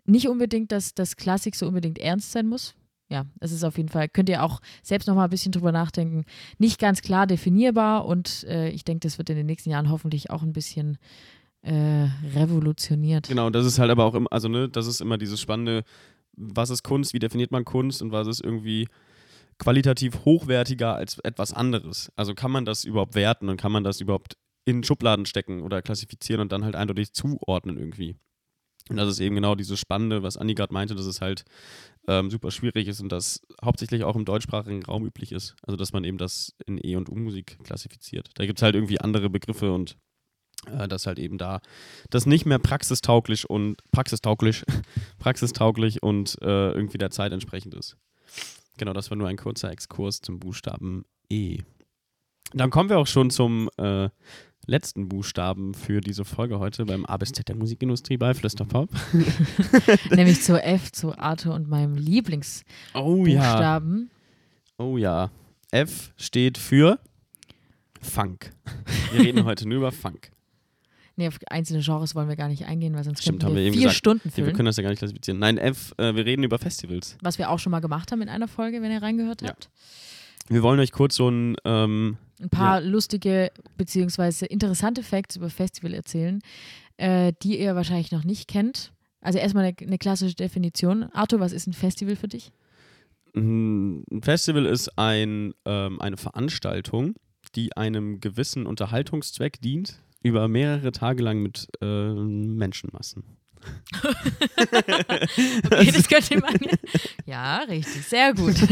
[0.06, 2.74] nicht unbedingt, dass das Klassik so unbedingt ernst sein muss.
[3.08, 5.70] Ja, es ist auf jeden Fall, könnt ihr auch selbst noch mal ein bisschen drüber
[5.70, 6.24] nachdenken,
[6.58, 10.30] nicht ganz klar definierbar und äh, ich denke, das wird in den nächsten Jahren hoffentlich
[10.30, 10.98] auch ein bisschen
[11.62, 13.28] äh, revolutioniert.
[13.28, 15.84] Genau, das ist halt aber auch immer, also ne, das ist immer dieses spannende,
[16.32, 18.88] was ist Kunst, wie definiert man Kunst und was ist irgendwie
[19.58, 22.10] qualitativ hochwertiger als etwas anderes.
[22.16, 25.80] Also kann man das überhaupt werten und kann man das überhaupt in Schubladen stecken oder
[25.80, 28.16] klassifizieren und dann halt eindeutig zuordnen irgendwie.
[28.88, 31.44] Und das ist eben genau dieses Spannende, was Anni gerade meinte, dass es halt
[32.06, 35.56] ähm, super schwierig ist und das hauptsächlich auch im deutschsprachigen Raum üblich ist.
[35.62, 38.30] Also dass man eben das in E- und U-Musik klassifiziert.
[38.34, 39.96] Da gibt es halt irgendwie andere Begriffe und
[40.66, 41.60] äh, dass halt eben da
[42.10, 44.64] das nicht mehr praxistauglich und praxistauglich,
[45.18, 47.96] praxistauglich und äh, irgendwie der Zeit entsprechend ist.
[48.78, 51.60] Genau, das war nur ein kurzer Exkurs zum Buchstaben E.
[52.52, 54.08] Dann kommen wir auch schon zum äh,
[54.66, 58.90] letzten Buchstaben für diese Folge heute beim A bis Z der Musikindustrie bei Flüsterpop.
[60.10, 64.10] Nämlich zur F, zu Arthur und meinem Lieblingsbuchstaben.
[64.78, 64.88] Oh ja.
[64.92, 65.30] Oh ja.
[65.70, 66.98] F steht für
[68.00, 68.52] Funk.
[69.12, 70.30] Wir reden heute nur über Funk.
[71.18, 73.64] Nee, auf einzelne Genres wollen wir gar nicht eingehen, weil sonst Stimmt, könnten haben wir
[73.64, 73.96] wir vier gesagt.
[73.96, 74.56] Stunden Ja, wir füllen.
[74.58, 75.40] können das ja gar nicht klassifizieren.
[75.40, 77.16] Nein, F, äh, wir reden über Festivals.
[77.22, 79.48] was wir auch schon mal gemacht haben in einer Folge, wenn ihr reingehört Ja.
[79.48, 79.70] habt.
[80.48, 85.94] Wir wollen euch kurz so ein ähm, Ein paar lustige beziehungsweise interessante Facts über Festival
[85.94, 86.40] erzählen,
[86.96, 88.92] äh, die ihr wahrscheinlich noch nicht kennt.
[89.20, 91.04] Also erstmal eine, eine klassische Definition.
[91.12, 92.52] Arthur, was ist ein Festival für dich?
[93.34, 97.14] Ein Festival ist ein, ähm, eine Veranstaltung,
[97.54, 103.24] die einem gewissen Unterhaltungszweck dient, über mehrere Tage lang mit äh, Menschenmassen.
[105.70, 106.54] Okay, das könnte man.
[107.26, 108.54] Ja, richtig, sehr gut.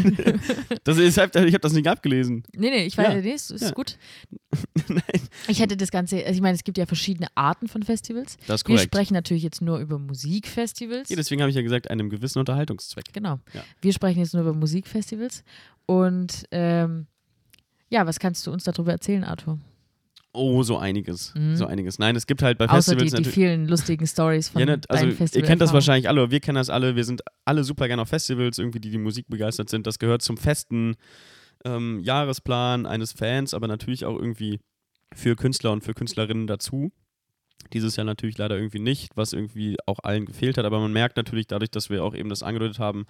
[0.84, 2.42] Das ist, ich habe das nicht abgelesen.
[2.54, 3.20] Nee, nee, ich weiß, Ja.
[3.20, 3.70] nee, ist, ist Ja.
[3.70, 3.96] gut.
[4.88, 5.00] Nein.
[5.48, 8.36] Ich hätte das Ganze, also ich meine, es gibt ja verschiedene Arten von Festivals.
[8.46, 8.92] Das ist Wir korrekt.
[8.94, 11.08] sprechen natürlich jetzt nur über Musikfestivals.
[11.08, 13.12] Ja, deswegen habe ich ja gesagt, einem gewissen Unterhaltungszweck.
[13.12, 13.38] Genau.
[13.54, 13.64] Ja.
[13.80, 15.42] Wir sprechen jetzt nur über Musikfestivals.
[15.86, 17.06] Und ähm,
[17.88, 19.58] ja, was kannst du uns darüber erzählen, Arthur?
[20.34, 21.32] Oh, so einiges.
[21.34, 21.56] Mhm.
[21.56, 21.98] So einiges.
[21.98, 23.34] Nein, es gibt halt bei Außer die, Festivals die natürlich.
[23.34, 26.40] vielen lustigen Stories von Ja, ne, also deinen ihr Festival kennt das wahrscheinlich alle, wir
[26.40, 29.70] kennen das alle, wir sind alle super gerne auf Festivals, irgendwie, die die Musik begeistert
[29.70, 29.86] sind.
[29.86, 30.96] Das gehört zum festen
[31.64, 34.60] ähm, Jahresplan eines Fans, aber natürlich auch irgendwie
[35.14, 36.92] für Künstler und für Künstlerinnen dazu.
[37.72, 41.16] Dieses Jahr natürlich leider irgendwie nicht, was irgendwie auch allen gefehlt hat, aber man merkt
[41.16, 43.06] natürlich dadurch, dass wir auch eben das angedeutet haben,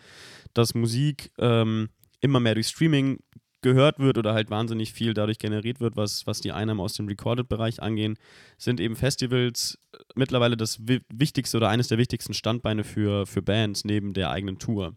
[0.52, 1.88] dass Musik ähm,
[2.20, 3.18] immer mehr durch Streaming
[3.64, 7.08] gehört wird oder halt wahnsinnig viel dadurch generiert wird, was, was die Einnahmen aus dem
[7.08, 8.16] Recorded-Bereich angehen,
[8.58, 9.78] sind eben Festivals
[10.14, 14.58] mittlerweile das wi wichtigste oder eines der wichtigsten Standbeine für, für Bands neben der eigenen
[14.58, 14.94] Tour.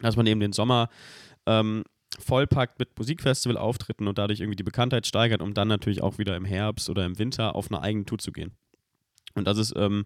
[0.00, 0.90] Dass man eben den Sommer
[1.46, 1.84] ähm,
[2.18, 6.44] vollpackt mit Musikfestival-Auftritten und dadurch irgendwie die Bekanntheit steigert, um dann natürlich auch wieder im
[6.44, 8.52] Herbst oder im Winter auf eine eigene Tour zu gehen.
[9.34, 10.04] Und das ist ähm,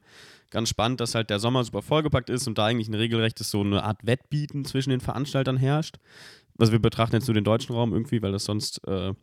[0.50, 3.60] ganz spannend, dass halt der Sommer super vollgepackt ist und da eigentlich ein regelrechtes so
[3.60, 5.96] eine Art Wettbieten zwischen den Veranstaltern herrscht.
[6.58, 9.14] Also wir betrachten jetzt nur den deutschen Raum irgendwie, weil das sonst äh,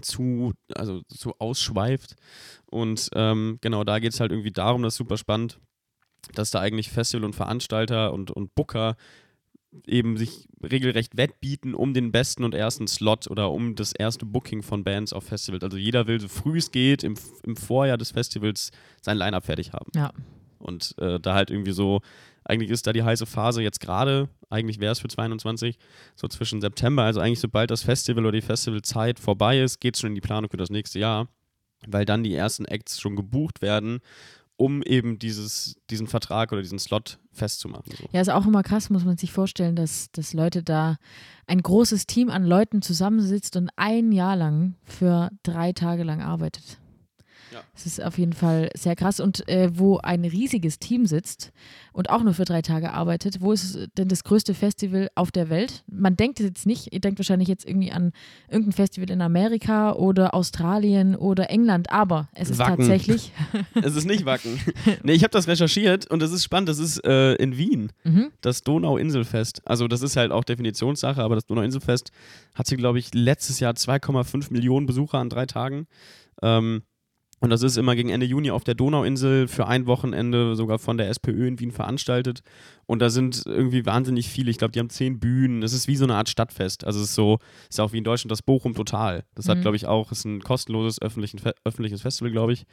[0.00, 2.16] zu, also zu ausschweift.
[2.66, 5.60] Und ähm, genau, da geht es halt irgendwie darum, das ist super spannend,
[6.34, 8.96] dass da eigentlich Festival und Veranstalter und, und Booker
[9.86, 14.62] eben sich regelrecht wettbieten um den besten und ersten Slot oder um das erste Booking
[14.62, 15.62] von Bands auf Festivals.
[15.62, 18.70] Also jeder will so früh es geht im, im Vorjahr des Festivals
[19.02, 19.90] sein Line-Up fertig haben.
[19.94, 20.12] Ja.
[20.58, 22.00] Und äh, da halt irgendwie so,
[22.48, 25.78] eigentlich ist da die heiße Phase jetzt gerade, eigentlich wäre es für 22,
[26.14, 30.00] so zwischen September, also eigentlich sobald das Festival oder die Festivalzeit vorbei ist, geht es
[30.00, 31.28] schon in die Planung für das nächste Jahr,
[31.86, 34.00] weil dann die ersten Acts schon gebucht werden,
[34.56, 37.92] um eben dieses, diesen Vertrag oder diesen Slot festzumachen.
[37.98, 38.08] So.
[38.12, 40.96] Ja, ist auch immer krass, muss man sich vorstellen, dass, dass Leute da,
[41.46, 46.78] ein großes Team an Leuten zusammensitzt und ein Jahr lang für drei Tage lang arbeitet.
[47.52, 47.62] Ja.
[47.74, 49.20] Ist auf jeden Fall sehr krass.
[49.20, 51.52] Und äh, wo ein riesiges Team sitzt
[51.92, 55.48] und auch nur für drei Tage arbeitet, wo ist denn das größte Festival auf der
[55.48, 55.84] Welt?
[55.86, 58.12] Man denkt es jetzt nicht, ihr denkt wahrscheinlich jetzt irgendwie an
[58.48, 62.78] irgendein Festival in Amerika oder Australien oder England, aber es ist Wacken.
[62.78, 63.32] tatsächlich.
[63.74, 64.58] es ist nicht Wacken.
[65.02, 67.92] nee, ich habe das recherchiert und das ist spannend, das ist äh, in Wien.
[68.04, 68.32] mhm.
[68.40, 69.62] das Donauinselfest.
[69.64, 72.10] Also das ist halt auch Definitionssache, aber das Donauinselfest
[72.54, 75.86] hatte, glaube ich, letztes Jahr 2,5 Millionen Besucher an drei Tagen.
[76.42, 76.82] Ähm,
[77.38, 80.96] Und das ist immer gegen Ende Juni auf der Donauinsel für ein Wochenende sogar von
[80.96, 82.40] der SPÖ in Wien veranstaltet.
[82.86, 84.50] Und da sind irgendwie wahnsinnig viele.
[84.50, 85.62] Ich glaube, die haben zehn Bühnen.
[85.62, 86.84] Es ist wie so eine Art Stadtfest.
[86.84, 89.24] Also es ist so, ist auch wie in Deutschland das Bochum total.
[89.34, 89.50] Das mhm.
[89.50, 92.64] hat, glaube ich, auch, ist ein kostenloses öffentliches Festival, glaube ich.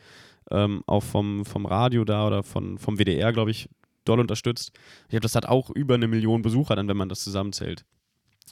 [0.50, 3.70] Ähm, auch vom, vom Radio da oder von, vom WDR, glaube ich,
[4.06, 4.72] doll unterstützt.
[5.04, 7.86] Ich glaube, das hat auch über eine Million Besucher dann, wenn man das zusammenzählt.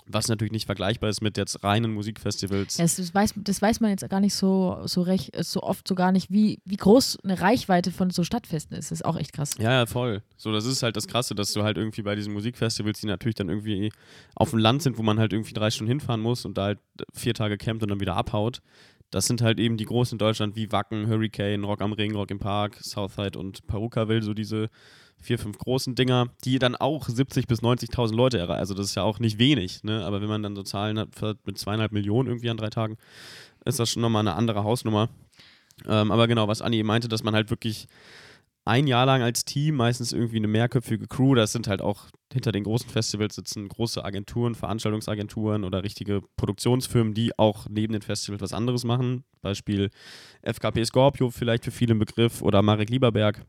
[0.08, 2.78] Was natürlich nicht vergleichbar ist mit jetzt reinen Musikfestivals.
[2.78, 5.96] Ja, das, weiß, das weiß man jetzt gar nicht so, so, recht, so oft so
[5.96, 8.92] gar nicht, wie, wie groß eine Reichweite von so Stadtfesten ist.
[8.92, 9.52] Das ist auch echt krass.
[9.60, 10.22] Ja, ja, voll.
[10.38, 13.36] So, das ist halt das Krasse, dass du halt irgendwie bei diesen Musikfestivals, die natürlich
[13.36, 13.92] dann irgendwie
[14.36, 16.80] auf dem Land sind, wo man halt irgendwie drei Stunden hinfahren muss und da halt
[17.14, 18.62] vier Tage campt und dann wieder abhaut.
[19.12, 22.32] Das sind halt eben die großen in Deutschland wie Wacken, Hurricane, Rock am Ring, Rock
[22.32, 24.70] im Park, Southside und Perukaville, so diese
[25.22, 28.60] vier, fünf großen Dinger, die dann auch 70.000 bis 90.000 Leute erreichen.
[28.60, 30.06] Also das ist ja auch nicht wenig, ne?
[30.06, 31.10] aber wenn man dann so Zahlen hat
[31.46, 32.98] mit zweieinhalb Millionen irgendwie an drei Tagen,
[33.66, 35.10] ist das schon nochmal eine andere Hausnummer.
[35.88, 37.88] Ähm, aber genau, was Anni meinte, dass man halt wirklich
[38.66, 42.52] ein Jahr lang als Team, meistens irgendwie eine mehrköpfige Crew, das sind halt auch hinter
[42.52, 48.42] den großen Festivals sitzen große Agenturen, Veranstaltungsagenturen oder richtige Produktionsfirmen, die auch neben den Festivals
[48.42, 49.24] was anderes machen.
[49.42, 49.90] Beispiel
[50.44, 53.46] FKP Scorpio vielleicht für viele im Begriff oder Marek Lieberberg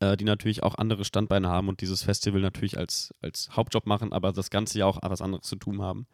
[0.00, 4.12] äh, die natürlich auch andere Standbeine haben und dieses Festival natürlich als, als Hauptjob machen,
[4.12, 6.06] aber das ganze Jahr auch was anderes zu tun haben.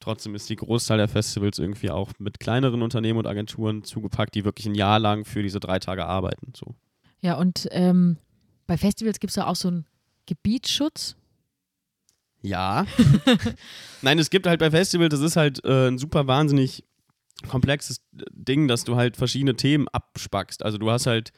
[0.00, 4.44] Trotzdem ist die Großteil der Festivals irgendwie auch mit kleineren Unternehmen und Agenturen zugepackt, die
[4.44, 6.52] wirklich ein Jahr lang für diese drei Tage arbeiten.
[6.56, 6.74] So.
[7.20, 8.16] Ja, und ähm,
[8.66, 9.86] bei Festivals gibt es ja auch so einen
[10.26, 11.16] Gebietsschutz.
[12.42, 12.86] Ja.
[14.02, 16.84] Nein, es gibt halt bei Festivals, das ist halt äh, ein super wahnsinnig
[17.48, 20.62] komplexes Ding, dass du halt verschiedene Themen abspackst.
[20.62, 21.32] Also du hast halt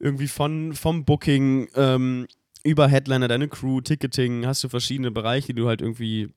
[0.00, 2.26] irgendwie von, vom Booking ähm,
[2.64, 6.30] über Headliner, deine Crew, Ticketing, hast du verschiedene Bereiche, die du halt irgendwie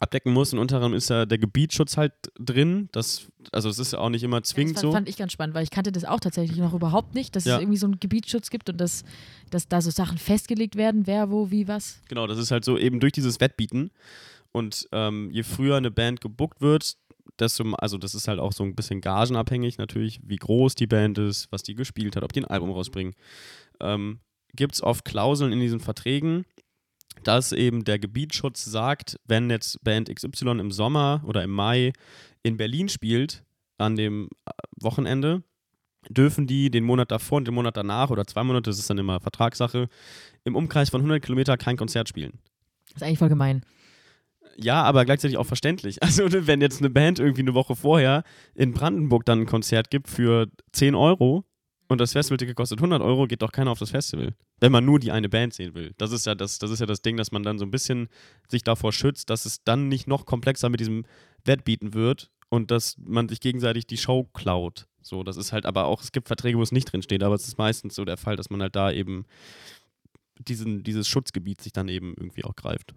[0.00, 0.52] abdecken musst.
[0.52, 2.88] Und unter anderem ist da der Gebietsschutz halt drin.
[2.92, 4.96] Das, also es ist ja auch nicht immer zwingend das fand, so.
[4.96, 7.56] fand ich ganz spannend, weil ich kannte das auch tatsächlich noch überhaupt nicht, dass ja.
[7.56, 9.04] es irgendwie so einen Gebietsschutz gibt und dass,
[9.50, 12.00] dass da so Sachen festgelegt werden, wer, wo, wie, was.
[12.08, 13.90] Genau, das ist halt so eben durch dieses Wettbieten.
[14.52, 16.96] Und ähm, je früher eine Band gebuckt wird,
[17.38, 21.18] desto, also das ist halt auch so ein bisschen gagenabhängig natürlich, wie groß die Band
[21.18, 23.14] ist, was die gespielt hat, ob die ein Album rausbringen.
[23.80, 24.20] Ähm,
[24.54, 26.44] Gibt es oft Klauseln in diesen Verträgen,
[27.24, 31.92] dass eben der Gebietsschutz sagt, wenn jetzt Band XY im Sommer oder im Mai
[32.42, 33.42] in Berlin spielt,
[33.78, 35.42] an dem äh, Wochenende,
[36.08, 38.98] dürfen die den Monat davor und den Monat danach oder zwei Monate, das ist dann
[38.98, 39.88] immer Vertragssache,
[40.44, 42.38] im Umkreis von 100 Kilometer kein Konzert spielen.
[42.92, 43.64] Das ist eigentlich voll gemein
[44.56, 45.98] ja, aber gleichzeitig auch verständlich.
[46.04, 48.24] Also, wenn jetzt eine Band irgendwie eine Woche vorher
[48.54, 51.44] in Brandenburg dann ein Konzert gibt für 10 Euro
[51.88, 54.34] und das Festivalticket kostet 100 Euro, geht doch keiner auf das Festival.
[54.60, 55.92] Wenn man nur die eine Band sehen will.
[55.98, 58.08] Das ist ja das, das ist ja das Ding, dass man dann so ein bisschen
[58.48, 61.04] sich davor schützt, dass es dann nicht noch komplexer mit diesem
[61.44, 64.86] Wettbieten wird und dass man sich gegenseitig die Show klaut.
[65.02, 67.34] So, das ist halt aber auch, es gibt Verträge, wo es nicht drin steht, aber
[67.34, 69.26] es ist meistens so der Fall, dass man halt da eben
[70.38, 72.94] diesen, dieses Schutzgebiet sich dann eben irgendwie auch greift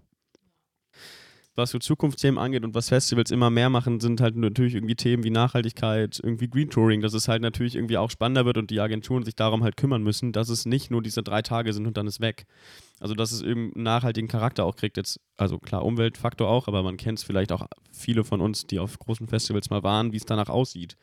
[1.58, 5.24] was so Zukunftsthemen angeht und was Festivals immer mehr machen, sind halt natürlich irgendwie Themen
[5.24, 8.80] wie Nachhaltigkeit, irgendwie Green Touring, dass es halt natürlich irgendwie auch spannender wird und die
[8.80, 11.98] Agenturen sich darum halt kümmern müssen, dass es nicht nur diese drei Tage sind und
[11.98, 12.46] dann ist weg.
[13.00, 14.98] Also dass es eben nachhaltigen Charakter auch kriegt.
[14.98, 18.80] Jetzt, also klar, Umweltfaktor auch, aber man kennt es vielleicht auch viele von uns, die
[18.80, 20.96] auf großen Festivals mal waren, wie es danach aussieht.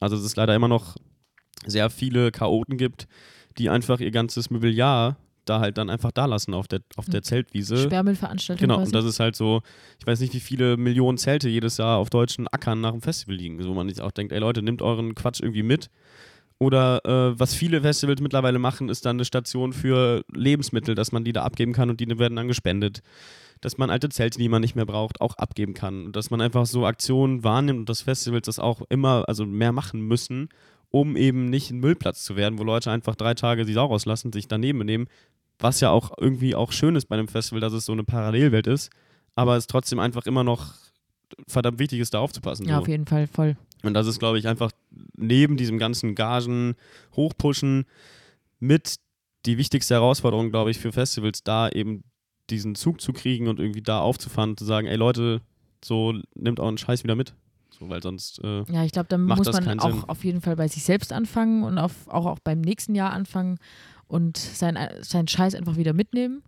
[0.00, 0.96] Also es leider immer noch
[1.66, 3.08] sehr viele Chaoten gibt,
[3.58, 5.16] die einfach ihr ganzes Mobiliar
[5.48, 7.24] da halt dann einfach da lassen auf der, auf der hm.
[7.24, 7.78] Zeltwiese.
[7.78, 8.68] Sperrmüllveranstaltung.
[8.68, 9.62] Genau, und das ist halt so,
[9.98, 13.36] ich weiß nicht, wie viele Millionen Zelte jedes Jahr auf deutschen Ackern nach dem Festival
[13.36, 15.90] liegen, wo man sich auch denkt, ey Leute, nehmt euren Quatsch irgendwie mit.
[16.60, 21.22] Oder äh, was viele Festivals mittlerweile machen, ist dann eine Station für Lebensmittel, dass man
[21.22, 23.02] die da abgeben kann und die werden dann gespendet.
[23.60, 26.06] Dass man alte Zelte, die man nicht mehr braucht, auch abgeben kann.
[26.06, 29.72] Und dass man einfach so Aktionen wahrnimmt und dass Festivals das auch immer, also mehr
[29.72, 30.48] machen müssen,
[30.90, 34.32] um eben nicht ein Müllplatz zu werden, wo Leute einfach drei Tage die Sau rauslassen,
[34.32, 35.08] sich daneben benehmen,
[35.58, 38.66] was ja auch irgendwie auch schön ist bei einem Festival, dass es so eine Parallelwelt
[38.66, 38.90] ist,
[39.34, 40.74] aber es trotzdem einfach immer noch
[41.46, 42.66] verdammt wichtig ist, da aufzupassen.
[42.66, 42.82] Ja, so.
[42.82, 43.56] auf jeden Fall, voll.
[43.82, 44.72] Und das ist, glaube ich, einfach
[45.16, 46.74] neben diesem ganzen Gagen
[47.14, 47.86] hochpushen
[48.58, 48.96] mit
[49.46, 52.02] die wichtigste Herausforderung, glaube ich, für Festivals, da eben
[52.50, 55.42] diesen Zug zu kriegen und irgendwie da aufzufahren und zu sagen, ey Leute,
[55.84, 57.34] so nimmt euren Scheiß wieder mit.
[57.78, 58.42] So, weil sonst.
[58.42, 60.04] Äh, ja, ich glaube, da muss man auch Sinn.
[60.08, 63.58] auf jeden Fall bei sich selbst anfangen und auf, auch, auch beim nächsten Jahr anfangen
[64.08, 66.42] und seinen sein Scheiß einfach wieder mitnehmen.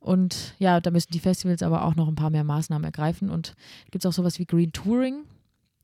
[0.00, 3.30] Und ja, da müssen die Festivals aber auch noch ein paar mehr Maßnahmen ergreifen.
[3.30, 3.54] Und
[3.90, 5.24] gibt es auch sowas wie Green Touring.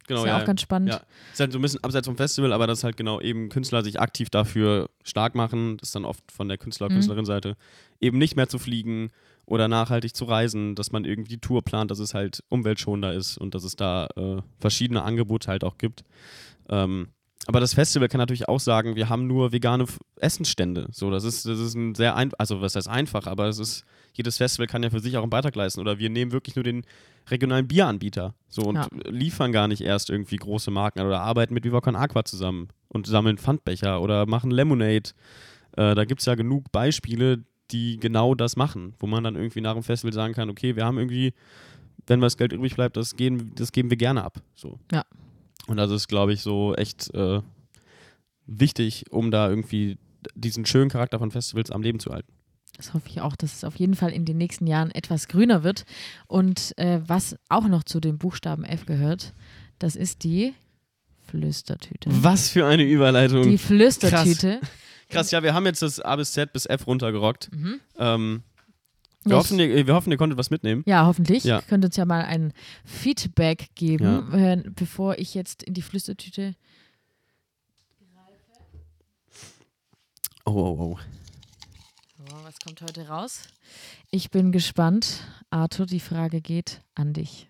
[0.08, 0.88] Genau, ist ja, ja auch ganz spannend.
[0.88, 1.00] Ja.
[1.32, 4.00] Ist halt so ein bisschen abseits vom Festival, aber das halt genau eben Künstler sich
[4.00, 5.76] aktiv dafür stark machen.
[5.76, 7.54] Das ist dann oft von der Künstler- mhm.
[8.00, 9.10] Eben nicht mehr zu fliegen
[9.44, 13.38] oder nachhaltig zu reisen, dass man irgendwie die Tour plant, dass es halt umweltschonender ist
[13.38, 16.04] und dass es da äh, verschiedene Angebote halt auch gibt.
[16.68, 17.08] Ähm,
[17.48, 19.86] Aber das Festival kann natürlich auch sagen, wir haben nur vegane
[20.16, 20.86] Essensstände.
[20.92, 23.84] So, das ist, das ist ein sehr ein, also was heißt einfach, aber es ist,
[24.12, 25.80] jedes Festival kann ja für sich auch einen Beitrag leisten.
[25.80, 26.84] Oder wir nehmen wirklich nur den
[27.30, 28.34] regionalen Bieranbieter.
[28.50, 28.86] So und Ja.
[29.06, 33.06] liefern gar nicht erst irgendwie große Marken oder arbeiten mit Viva Con Aqua zusammen und
[33.06, 35.12] sammeln Pfandbecher oder machen Lemonade.
[35.78, 39.62] Äh, da gibt es ja genug Beispiele, die genau das machen, wo man dann irgendwie
[39.62, 41.32] nach dem Festival sagen kann, okay, wir haben irgendwie,
[42.06, 44.42] wenn was Geld übrig bleibt, das, gehen, das geben wir gerne ab.
[44.54, 44.78] So.
[44.92, 45.04] Ja.
[45.68, 47.40] Und das ist, glaube ich, so echt äh,
[48.46, 49.98] wichtig, um da irgendwie
[50.34, 52.32] diesen schönen Charakter von Festivals am Leben zu halten.
[52.76, 55.64] Das hoffe ich auch, dass es auf jeden Fall in den nächsten Jahren etwas grüner
[55.64, 55.84] wird.
[56.26, 59.34] Und äh, was auch noch zu dem Buchstaben F gehört,
[59.78, 60.54] das ist die
[61.26, 62.10] Flüstertüte.
[62.12, 63.42] Was für eine Überleitung.
[63.42, 64.60] Die Flüstertüte.
[65.10, 67.50] Krass, ja, wir haben jetzt das A bis Z bis F runtergerockt.
[67.52, 67.80] Mhm.
[67.98, 68.42] Ähm,
[69.28, 70.82] wir, Ja, hoffen, ihr, wir hoffen, ihr konntet was mitnehmen.
[70.86, 71.44] Ja, hoffentlich.
[71.44, 71.60] Ja.
[71.62, 72.52] Könnt uns ja mal ein
[72.84, 76.54] Feedback geben, äh, bevor ich jetzt in die Flüstertüte.
[80.44, 80.98] Oh, oh, oh.
[82.16, 83.42] So, was kommt heute raus?
[84.10, 85.24] Ich bin gespannt.
[85.50, 87.48] Arthur, die Frage geht an dich.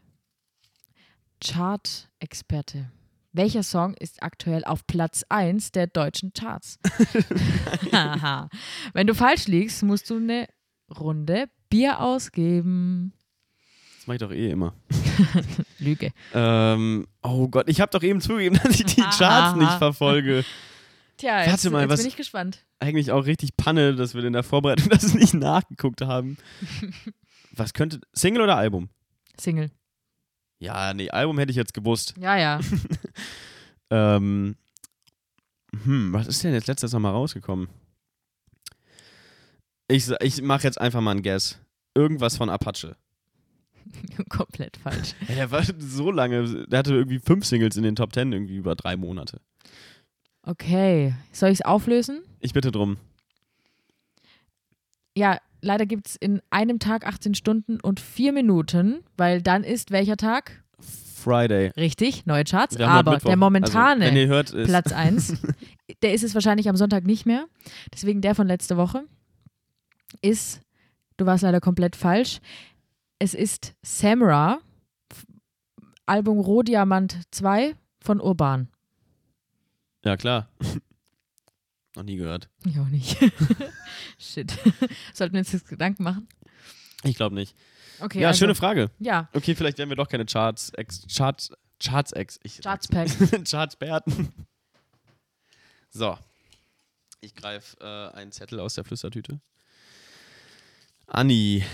[1.40, 2.90] Chart-Experte.
[3.32, 6.78] Welcher Song ist aktuell auf Platz 1 der deutschen Charts?
[8.94, 10.48] Wenn du falsch liegst, musst du eine
[10.98, 13.12] Runde Bier ausgeben.
[13.98, 14.74] Das mache ich doch eh immer.
[15.78, 16.10] Lüge.
[16.32, 20.44] Ähm, oh Gott, ich habe doch eben zugegeben, dass ich die Charts nicht verfolge.
[21.16, 22.64] Tja, Warte jetzt, mal, jetzt was- bin ich gespannt.
[22.80, 26.36] Eigentlich auch richtig Panne, dass wir in der Vorbereitung das nicht nachgeguckt haben.
[27.52, 28.00] Was könnte.
[28.12, 28.88] Single oder Album?
[29.38, 29.70] Single.
[30.60, 32.14] Ja, nee, Album hätte ich jetzt gewusst.
[32.20, 32.60] Ja, ja.
[33.90, 34.56] Ähm,
[35.84, 37.68] hm, was ist denn jetzt letztes Mal rausgekommen?
[39.88, 41.58] Ich, ich mache jetzt einfach mal einen Guess.
[41.94, 42.96] Irgendwas von Apache.
[44.28, 45.14] Komplett falsch.
[45.28, 48.56] Ja, der war so lange, der hatte irgendwie fünf Singles in den Top Ten irgendwie
[48.56, 49.40] über drei Monate.
[50.42, 51.14] Okay.
[51.32, 52.22] Soll ich es auflösen?
[52.40, 52.98] Ich bitte drum.
[55.16, 59.90] Ja, leider gibt es in einem Tag 18 Stunden und 4 Minuten, weil dann ist
[59.90, 60.62] welcher Tag?
[60.80, 61.72] Friday.
[61.76, 62.78] Richtig, neue Charts.
[62.78, 65.34] Aber der momentane Also, hört, Platz 1,
[66.02, 67.46] der ist es wahrscheinlich am Sonntag nicht mehr.
[67.92, 69.04] Deswegen der von letzter Woche
[70.20, 70.60] ist,
[71.16, 72.40] du warst leider komplett falsch,
[73.18, 74.60] es ist Samra,
[76.06, 78.68] Album Rohdiamant 2 von Urban.
[80.04, 80.48] Ja, klar.
[81.96, 82.48] Noch nie gehört.
[82.64, 83.18] Ich auch nicht.
[84.18, 84.56] Shit.
[85.12, 86.28] Sollten wir uns jetzt Gedanken machen?
[87.02, 87.56] Ich glaube nicht.
[88.00, 88.90] Okay, ja, also, schöne Frage.
[89.00, 91.50] Ja, Okay, vielleicht werden wir doch keine Charts, ex, Charts,
[91.82, 92.38] Charts ex.
[92.44, 93.08] Ich, Charts-Pack.
[93.50, 94.32] Chartsperten.
[95.90, 96.16] So.
[97.20, 99.40] Ich greife äh, einen Zettel aus der Flüstertüte.
[101.08, 101.64] Anni.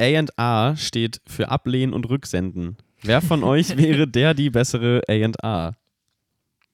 [0.00, 2.76] A&A steht für Ablehnen und Rücksenden.
[3.02, 5.72] Wer von euch wäre der die bessere A&A?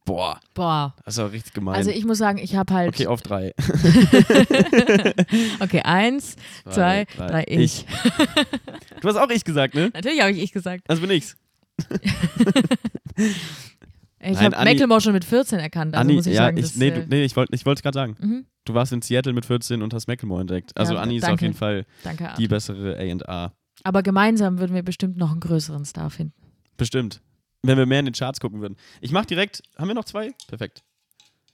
[0.05, 0.95] Boah, Boah.
[1.05, 1.75] das ist auch richtig gemein.
[1.75, 2.89] Also ich muss sagen, ich habe halt.
[2.89, 3.53] okay, auf drei.
[5.59, 6.37] Okay, eins,
[6.71, 7.85] zwei, drei, ich.
[9.01, 9.91] Du hast auch ich gesagt, ne?
[9.93, 10.85] Natürlich habe ich ich gesagt.
[10.87, 11.37] Das bin ich's.
[14.27, 16.91] Ich habe Macklemore schon mit 14 erkannt, also Anni, muss ich ja, sagen, ich, nee,
[16.91, 18.16] du, nee, ich wollte es gerade sagen.
[18.18, 20.77] mhm, Du warst in Seattle mit 14 und hast Macklemore entdeckt.
[20.77, 22.35] Also Ja, Anni ist auf jeden Fall danke.
[22.37, 23.53] die bessere A&A.
[23.85, 26.35] Aber gemeinsam würden wir bestimmt noch einen größeren Star finden.
[26.77, 27.22] Bestimmt.
[27.62, 28.77] Wenn wir mehr in den Charts gucken würden.
[29.01, 30.33] Ich mach direkt, haben wir noch zwei?
[30.49, 30.83] Perfekt.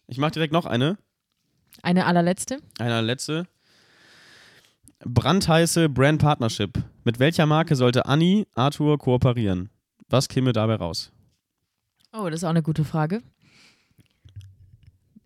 [0.07, 0.99] Ich mach direkt noch eine.
[1.83, 2.59] Eine allerletzte.
[2.79, 3.47] Eine letzte.
[5.05, 6.79] Brandheiße Brand Partnership.
[7.05, 9.69] Mit welcher Marke sollte Anni Arthur kooperieren?
[10.09, 11.13] Was käme dabei raus?
[12.13, 13.23] Oh, das ist auch eine gute Frage.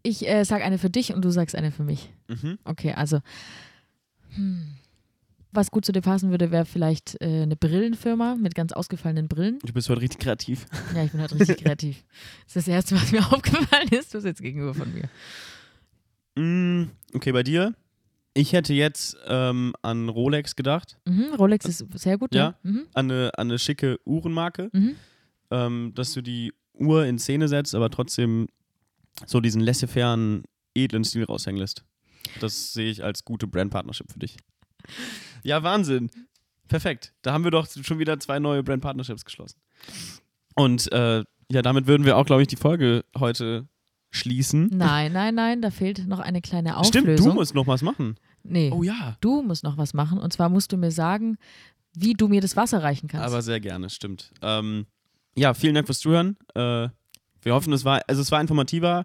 [0.02, 2.10] Ich äh, sag eine für dich und du sagst eine für mich.
[2.28, 2.58] Mhm.
[2.64, 3.20] Okay, also
[4.34, 4.76] hm,
[5.50, 9.58] was gut zu dir passen würde, wäre vielleicht äh, eine Brillenfirma mit ganz ausgefallenen Brillen.
[9.64, 10.66] Du bist heute richtig kreativ.
[10.94, 12.04] Ja, ich bin halt richtig kreativ.
[12.46, 14.14] Das ist das Erste, was mir aufgefallen ist.
[14.14, 15.08] Du sitzt gegenüber von mir.
[16.40, 17.74] Mm, okay, bei dir.
[18.34, 20.98] Ich hätte jetzt ähm, an Rolex gedacht.
[21.06, 22.40] Mhm, Rolex ist sehr gut, Ja.
[22.62, 22.70] ja.
[22.70, 24.68] Mhm, An eine, an eine schicke Uhrenmarke.
[24.72, 24.94] mhm.
[25.50, 28.48] ähm, dass du die Uhr in Szene setzt, aber trotzdem
[29.26, 31.84] so diesen laissez-fairen, edlen Stil raushängen lässt.
[32.40, 34.36] Das sehe ich als gute Brand-Partnership für dich.
[35.42, 36.10] Ja, Wahnsinn.
[36.68, 37.14] Perfekt.
[37.22, 39.58] Da haben wir doch schon wieder zwei neue Brand-Partnerships geschlossen.
[40.54, 43.68] Und äh, ja, damit würden wir auch, glaube ich, die Folge heute
[44.10, 44.68] schließen.
[44.72, 47.34] Nein, nein, nein, da fehlt noch eine kleine Stimmt, du Auflösung.
[47.34, 48.16] musst noch was machen.
[48.42, 49.16] nee, Oh ja.
[49.20, 50.18] du musst noch was machen.
[50.18, 51.38] Und zwar musst du mir sagen,
[51.92, 53.26] wie du mir das Wasser reichen kannst.
[53.26, 54.32] Aber sehr gerne, stimmt.
[54.42, 54.86] Ähm,
[55.36, 56.36] ja, vielen Dank fürs Zuhören.
[56.54, 56.88] Äh,
[57.42, 59.04] wir hoffen, es war, also es war informativer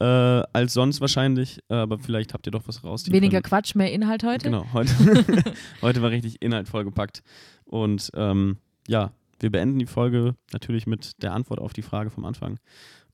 [0.00, 3.10] äh, als sonst wahrscheinlich, äh, aber vielleicht habt ihr doch was raus.
[3.10, 4.44] Weniger Quatsch, mehr Inhalt heute.
[4.44, 4.92] Genau, heute,
[5.82, 7.22] heute war richtig Inhalt vollgepackt.
[7.64, 12.24] Und ähm, ja, wir beenden die Folge natürlich mit der Antwort auf die Frage vom
[12.24, 12.58] Anfang.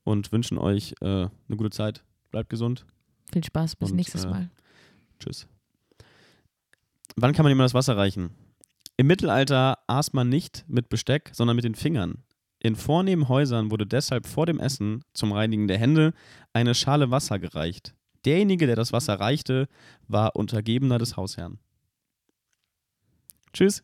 [0.03, 2.03] und wünschen euch äh, eine gute Zeit.
[2.31, 2.85] Bleibt gesund.
[3.33, 4.49] Viel Spaß, bis Und, nächstes äh, Mal.
[5.19, 5.47] Tschüss.
[7.15, 8.31] Wann kann man jemand das Wasser reichen?
[8.97, 12.23] Im Mittelalter aß man nicht mit Besteck, sondern mit den Fingern.
[12.65, 16.13] In vornehmen Häusern wurde deshalb vor dem Essen zum Reinigen der Hände
[16.51, 17.93] eine Schale Wasser gereicht.
[18.25, 19.67] Derjenige, der das Wasser reichte,
[20.07, 21.59] war Untergebener des Hausherrn.
[23.53, 23.83] Tschüss.